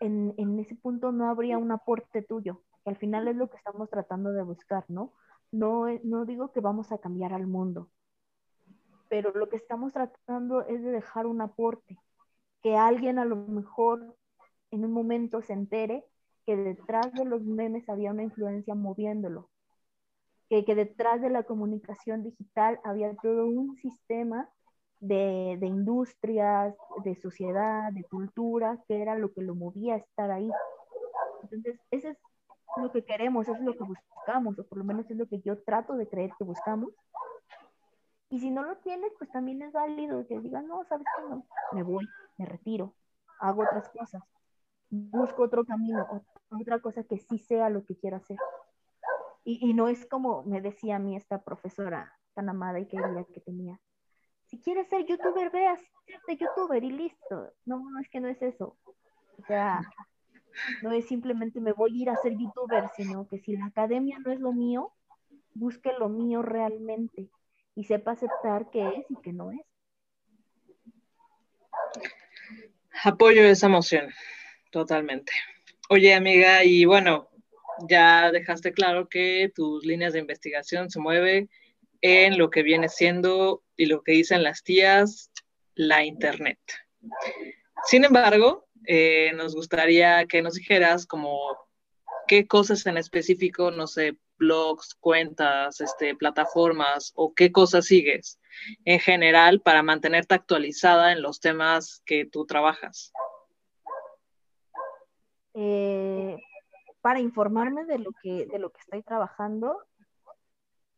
[0.00, 3.88] en, ese punto no habría un aporte tuyo, que al final es lo que estamos
[3.90, 5.12] tratando de buscar, ¿no?
[5.52, 7.90] No, no digo que vamos a cambiar al mundo,
[9.08, 11.98] pero lo que estamos tratando es de dejar un aporte,
[12.62, 14.16] que alguien a lo mejor
[14.70, 16.04] en un momento se entere
[16.46, 19.50] que detrás de los memes había una influencia moviéndolo,
[20.48, 24.48] que, que detrás de la comunicación digital había todo un sistema
[25.00, 26.74] de, industrias,
[27.04, 30.50] de sociedad, de cultura, que era lo que lo movía a estar ahí.
[31.42, 32.18] Entonces, eso es
[32.76, 35.40] lo que queremos, eso es lo que buscamos, o por lo menos es lo que
[35.40, 36.90] yo trato de creer que buscamos.
[38.28, 41.44] Y si no lo tienes, pues también es válido que digan, no, sabes qué, no,
[41.72, 42.06] me voy,
[42.38, 42.94] me retiro,
[43.40, 44.22] hago otras cosas,
[44.88, 46.06] busco otro camino,
[46.50, 48.36] otra cosa que sí sea lo que quiero hacer.
[49.42, 53.24] Y, y no es como me decía a mí esta profesora tan amada y querida
[53.24, 53.80] que tenía,
[54.50, 55.80] si quieres ser youtuber, veas,
[56.26, 57.52] ser youtuber y listo.
[57.64, 58.76] No, no es que no es eso.
[59.38, 59.80] O sea,
[60.82, 64.18] no es simplemente me voy a ir a ser youtuber, sino que si la academia
[64.18, 64.92] no es lo mío,
[65.54, 67.28] busque lo mío realmente
[67.76, 69.60] y sepa aceptar qué es y qué no es.
[73.04, 74.10] Apoyo esa emoción,
[74.70, 75.32] totalmente.
[75.88, 77.28] Oye, amiga, y bueno,
[77.88, 81.48] ya dejaste claro que tus líneas de investigación se mueven
[82.02, 85.32] en lo que viene siendo y lo que dicen las tías,
[85.74, 86.58] la Internet.
[87.86, 91.38] Sin embargo, eh, nos gustaría que nos dijeras como
[92.28, 98.38] qué cosas en específico, no sé, blogs, cuentas, este, plataformas o qué cosas sigues
[98.84, 103.14] en general para mantenerte actualizada en los temas que tú trabajas.
[105.54, 106.36] Eh,
[107.00, 109.78] para informarme de lo que, de lo que estoy trabajando,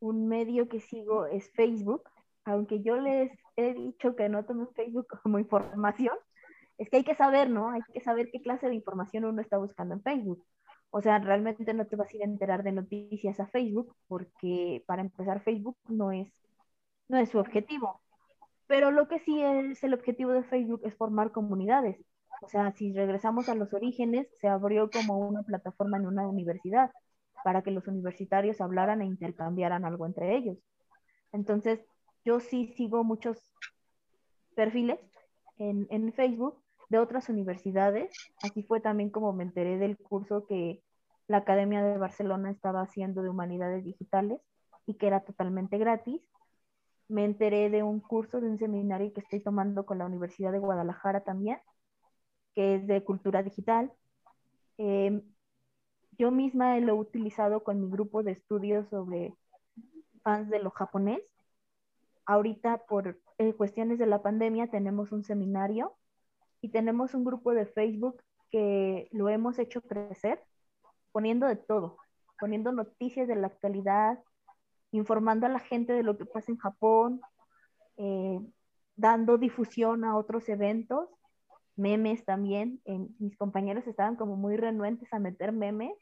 [0.01, 2.03] un medio que sigo es Facebook,
[2.45, 6.17] aunque yo les he dicho que no tomo Facebook como información,
[6.79, 7.71] es que hay que saber, ¿no?
[7.71, 10.45] Hay que saber qué clase de información uno está buscando en Facebook.
[10.91, 14.83] O sea, realmente no te vas a ir a enterar de noticias a Facebook porque
[14.87, 16.29] para empezar Facebook no es,
[17.09, 18.01] no es su objetivo.
[18.67, 22.05] Pero lo que sí es el objetivo de Facebook es formar comunidades.
[22.43, 26.91] O sea, si regresamos a los orígenes, se abrió como una plataforma en una universidad
[27.45, 30.59] para que los universitarios hablaran e intercambiaran algo entre ellos.
[31.33, 31.81] Entonces,
[32.25, 33.39] yo sí sigo muchos
[34.55, 35.01] perfiles
[35.59, 38.13] en, en Facebook de otras universidades.
[38.43, 40.83] Así fue también como me enteré del curso que
[41.27, 44.41] la Academia de Barcelona estaba haciendo de Humanidades Digitales
[44.87, 46.21] y que era totalmente gratis.
[47.09, 50.59] Me enteré de un curso, de un seminario que estoy tomando con la Universidad de
[50.59, 51.59] Guadalajara también,
[52.55, 53.93] que es de cultura digital.
[54.79, 55.23] Em,
[56.19, 59.35] yo misma lo he utilizado con mi grupo de estudios sobre
[60.23, 61.23] fans de lo japonés.
[62.27, 65.97] Ahorita por eh, cuestiones de la pandemia tenemos un seminario
[66.61, 70.41] y tenemos un grupo de Facebook que lo hemos hecho crecer
[71.11, 71.99] poniendo de todo,
[72.39, 74.19] poniendo noticias de la actualidad,
[74.93, 77.21] informando a la gente de lo que pasa en Japón,
[77.97, 78.39] eh,
[78.97, 81.09] dando difusión a otros eventos
[81.77, 82.81] memes también.
[83.19, 85.93] mis compañeros estaban como muy renuentes a meter memes.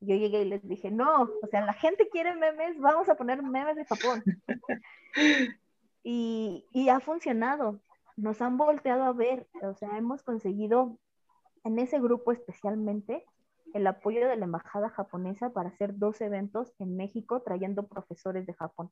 [0.00, 3.42] Yo llegué y les dije, no, o sea, la gente quiere memes, vamos a poner
[3.42, 4.22] memes de Japón.
[6.02, 7.80] y, y ha funcionado,
[8.16, 10.98] nos han volteado a ver, o sea, hemos conseguido
[11.64, 13.24] en ese grupo especialmente
[13.74, 18.54] el apoyo de la embajada japonesa para hacer dos eventos en México trayendo profesores de
[18.54, 18.90] Japón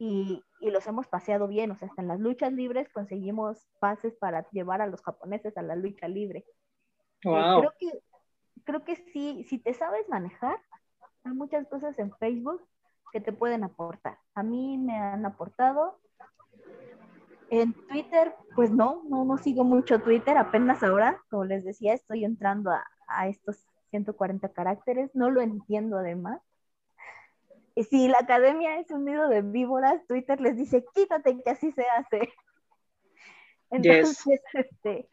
[0.00, 4.48] y, los hemos paseado bien, o sea, hasta en las luchas libres conseguimos pases para
[4.50, 6.46] llevar a los japoneses a la lucha libre.
[7.22, 7.60] Wow.
[7.60, 8.02] creo que,
[8.64, 10.58] creo que sí, si te sabes manejar,
[11.24, 12.66] hay muchas cosas en Facebook
[13.12, 14.18] que te pueden aportar.
[14.34, 15.98] A mí me han aportado.
[17.50, 22.24] En Twitter, pues no, no, no sigo mucho Twitter, apenas ahora, como les decía, estoy
[22.24, 26.40] entrando a, a estos 140 caracteres, no lo entiendo además
[27.84, 31.84] si la academia es un nido de víboras, Twitter les dice, quítate que así se
[31.84, 32.32] hace.
[33.70, 35.08] Entonces, este,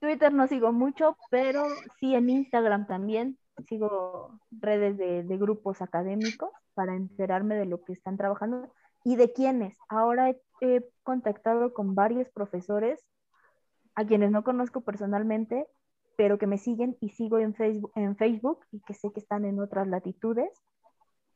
[0.00, 1.66] Twitter no sigo mucho, pero
[1.98, 8.16] sí en Instagram también sigo redes de, grupos académicos para enterarme de lo que están
[8.16, 8.72] trabajando
[9.04, 9.76] y de quiénes.
[9.88, 13.04] Ahora he, contactado con varios profesores
[13.94, 15.66] a quienes no conozco personalmente,
[16.16, 19.44] pero que me siguen y sigo en Facebook, en Facebook y que sé que están
[19.44, 20.50] en otras latitudes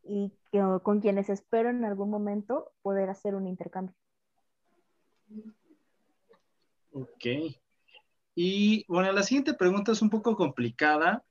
[0.03, 0.33] y
[0.83, 3.95] con quienes espero en algún momento poder hacer un intercambio.
[6.93, 7.27] Ok.
[8.35, 11.25] Y bueno, la siguiente pregunta es un poco complicada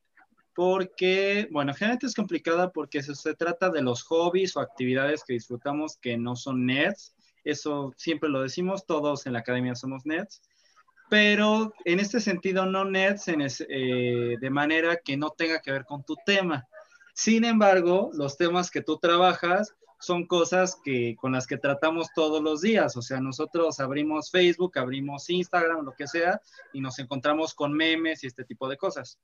[0.58, 5.34] porque, bueno, generalmente es complicada porque se, se trata de los hobbies o actividades que
[5.34, 7.14] disfrutamos que no son nerds.
[7.44, 10.42] Eso siempre lo decimos, todos en la academia somos nerds
[11.08, 16.02] pero en este sentido no nerds eh, de manera que no tenga que ver con
[16.02, 16.66] tu tema.
[17.14, 22.42] Sin embargo, los temas que tú trabajas son cosas que con las que tratamos todos
[22.42, 26.40] los días, o sea, nosotros abrimos Facebook, abrimos Instagram, lo que sea,
[26.72, 29.18] y nos encontramos con memes y este tipo de cosas.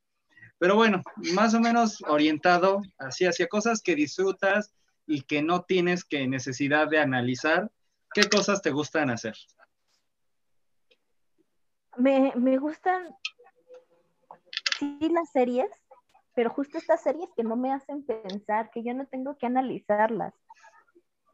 [0.58, 1.02] Pero bueno,
[1.34, 4.72] más o menos orientado así hacia cosas que disfrutas
[5.06, 7.70] y que no tienes que necesidad de analizar,
[8.14, 9.36] ¿qué cosas te gustan hacer?
[11.96, 13.14] Me, me gustan,
[14.78, 15.70] sí, las series,
[16.34, 20.34] pero justo estas series que no me hacen pensar, que yo no tengo que analizarlas.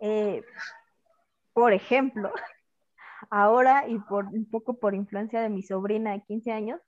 [0.00, 0.42] Eh,
[1.52, 2.32] por ejemplo,
[3.30, 6.80] ahora y por un poco por influencia de mi sobrina de 15 años,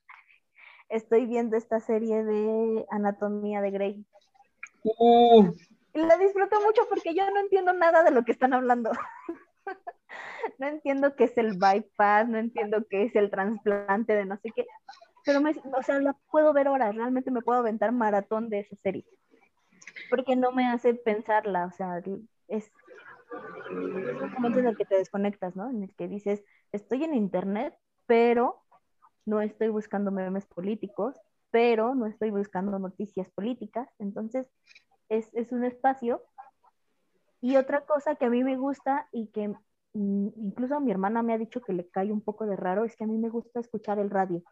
[0.92, 4.06] estoy viendo esta serie de Anatomía de Grey.
[4.84, 5.52] Uh.
[5.94, 8.90] Y la disfruto mucho porque yo no entiendo nada de lo que están hablando.
[10.58, 14.50] no entiendo qué es el bypass, no entiendo qué es el trasplante de no sé
[14.54, 14.66] qué
[15.24, 18.76] pero me, o sea, la puedo ver ahora, realmente me puedo aventar maratón de esa
[18.76, 19.04] serie,
[20.10, 22.02] porque no me hace pensarla, o sea,
[22.48, 22.70] es
[23.70, 25.70] un momento en el que te desconectas, ¿no?
[25.70, 27.74] En el que dices, estoy en internet,
[28.06, 28.61] pero
[29.24, 31.16] no estoy buscando memes políticos,
[31.50, 34.46] pero no estoy buscando noticias políticas, entonces
[35.08, 36.22] es, es un espacio.
[37.40, 39.48] Y otra cosa que a mí me gusta y que
[39.92, 42.96] mm, incluso mi hermana me ha dicho que le cae un poco de raro es
[42.96, 44.42] que a mí me gusta escuchar el radio.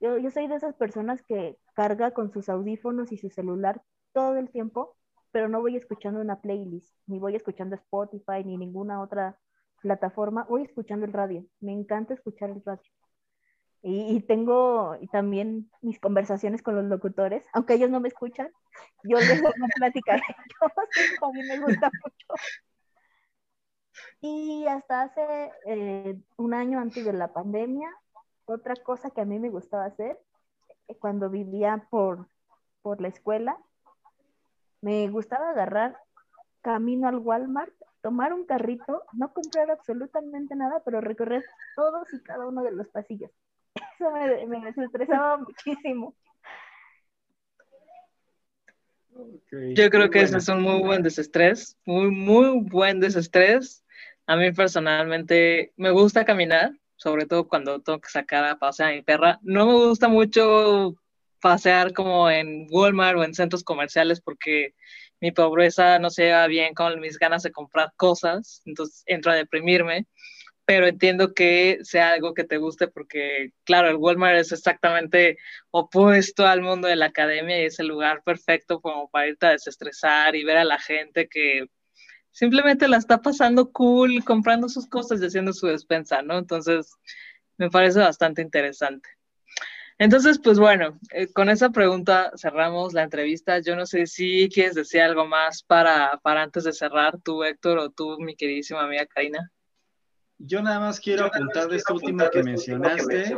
[0.00, 3.82] Yo, yo soy de esas personas que carga con sus audífonos y su celular
[4.12, 4.96] todo el tiempo,
[5.30, 9.38] pero no voy escuchando una playlist, ni voy escuchando Spotify, ni ninguna otra
[9.80, 11.44] plataforma, voy escuchando el radio.
[11.60, 12.82] Me encanta escuchar el radio.
[13.82, 18.50] Y, tengo también mis conversaciones con los locutores, aunque ellos no me escuchan,
[19.04, 19.42] yo les
[19.76, 20.22] plática a ellos,
[21.22, 22.42] a mí me gusta mucho.
[24.20, 27.90] Y hasta hace eh, un año antes de la pandemia,
[28.44, 30.18] otra cosa que a mí me gustaba hacer,
[30.88, 32.28] eh, cuando vivía por,
[32.82, 33.56] por la escuela,
[34.82, 35.96] me gustaba agarrar
[36.60, 37.72] camino al Walmart,
[38.02, 41.44] tomar un carrito, no comprar absolutamente nada, pero recorrer
[41.76, 43.30] todos y cada uno de los pasillos.
[44.00, 46.14] Eso me, me desestresaba muchísimo.
[49.74, 53.84] Yo creo que ese es un muy buen desestrés, muy, muy buen desestrés.
[54.26, 58.94] A mí personalmente me gusta caminar, sobre todo cuando tengo que sacar a pasear a
[58.94, 59.38] mi perra.
[59.42, 60.94] No me gusta mucho
[61.42, 64.74] pasear como en Walmart o en centros comerciales porque
[65.20, 69.34] mi pobreza no se va bien con mis ganas de comprar cosas, entonces entro a
[69.34, 70.06] deprimirme,
[70.70, 75.36] pero entiendo que sea algo que te guste porque, claro, el Walmart es exactamente
[75.72, 79.50] opuesto al mundo de la academia y es el lugar perfecto como para irte a
[79.50, 81.66] desestresar y ver a la gente que
[82.30, 86.38] simplemente la está pasando cool, comprando sus cosas y haciendo su despensa, ¿no?
[86.38, 86.94] Entonces,
[87.58, 89.08] me parece bastante interesante.
[89.98, 93.58] Entonces, pues bueno, eh, con esa pregunta cerramos la entrevista.
[93.58, 97.78] Yo no sé si quieres decir algo más para, para antes de cerrar, tú, Héctor,
[97.78, 99.50] o tú, mi queridísima amiga Karina.
[100.42, 103.36] Yo nada más quiero apuntar de esto último que mencionaste,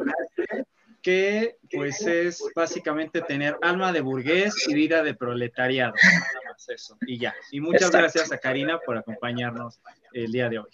[1.03, 5.95] que pues es básicamente tener alma de burgués y vida de proletariado.
[5.95, 6.97] Nada más eso.
[7.07, 7.35] Y ya.
[7.51, 9.81] Y muchas gracias a Karina por acompañarnos
[10.13, 10.71] el día de hoy.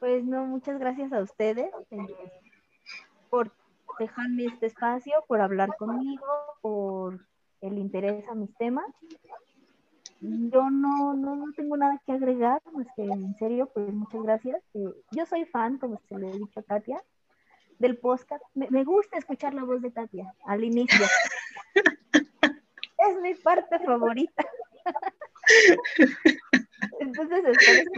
[0.00, 1.96] Pues no, muchas gracias a ustedes eh,
[3.28, 3.52] por
[3.98, 6.26] dejarme este espacio, por hablar conmigo,
[6.62, 7.20] por
[7.60, 8.86] el interés a mis temas.
[10.26, 14.62] Yo no, no, tengo nada que agregar, más que en serio, pues muchas gracias.
[14.72, 17.04] Eh, yo soy fan, como se le he dicho a Katia,
[17.78, 18.42] del podcast.
[18.54, 21.04] Me, me gusta escuchar la voz de Katia al inicio.
[21.74, 24.46] es mi parte favorita.
[27.00, 27.90] Entonces espero.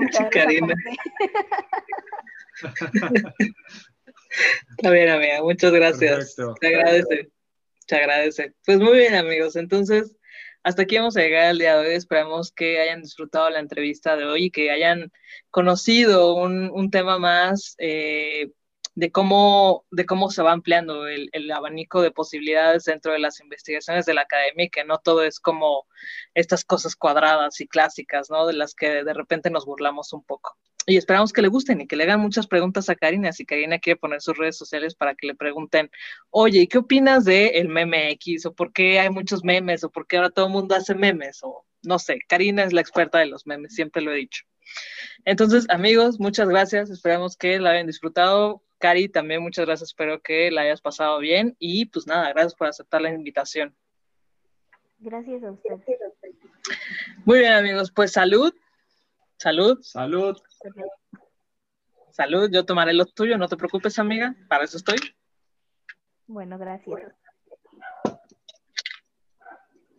[4.76, 6.34] Está bien, amiga, muchas gracias.
[6.60, 7.30] Te agradece.
[7.86, 8.52] Te agradece.
[8.64, 9.54] Pues muy bien, amigos.
[9.54, 10.16] Entonces,
[10.66, 11.94] hasta aquí vamos a llegar el día de hoy.
[11.94, 15.12] Esperamos que hayan disfrutado la entrevista de hoy y que hayan
[15.48, 18.50] conocido un, un tema más eh,
[18.96, 24.06] de cómo, de cómo se va ampliando el, abanico de posibilidades dentro de las investigaciones
[24.06, 25.86] de la academia que no todo es como
[26.34, 28.44] estas cosas cuadradas y clásicas, ¿no?
[28.44, 30.56] De las que de repente nos burlamos un poco.
[30.86, 33.32] Y esperamos que le gusten y que le hagan muchas preguntas a Karina.
[33.32, 35.90] Si Karina quiere poner sus redes sociales para que le pregunten,
[36.30, 38.46] oye, ¿qué opinas de el meme X?
[38.46, 39.82] ¿O por qué hay muchos memes?
[39.82, 41.40] ¿O por qué ahora todo el mundo hace memes?
[41.42, 44.44] O no sé, Karina es la experta de los memes, siempre lo he dicho.
[45.24, 46.90] Entonces, amigos, muchas gracias.
[46.90, 48.62] Esperamos que la hayan disfrutado.
[48.78, 52.66] Cari, también muchas gracias, espero que la hayas pasado bien y pues nada, gracias por
[52.66, 53.74] aceptar la invitación.
[54.98, 55.70] Gracias a usted.
[57.24, 58.52] Muy bien, amigos, pues salud.
[59.38, 59.78] Salud.
[59.82, 60.36] Salud.
[62.10, 64.96] Salud, yo tomaré los tuyos, no te preocupes, amiga, para eso estoy.
[66.26, 67.12] Bueno, gracias.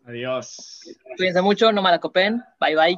[0.06, 0.82] Adiós.
[1.18, 2.44] Cuídense mucho, no malacopen.
[2.60, 2.96] Bye bye.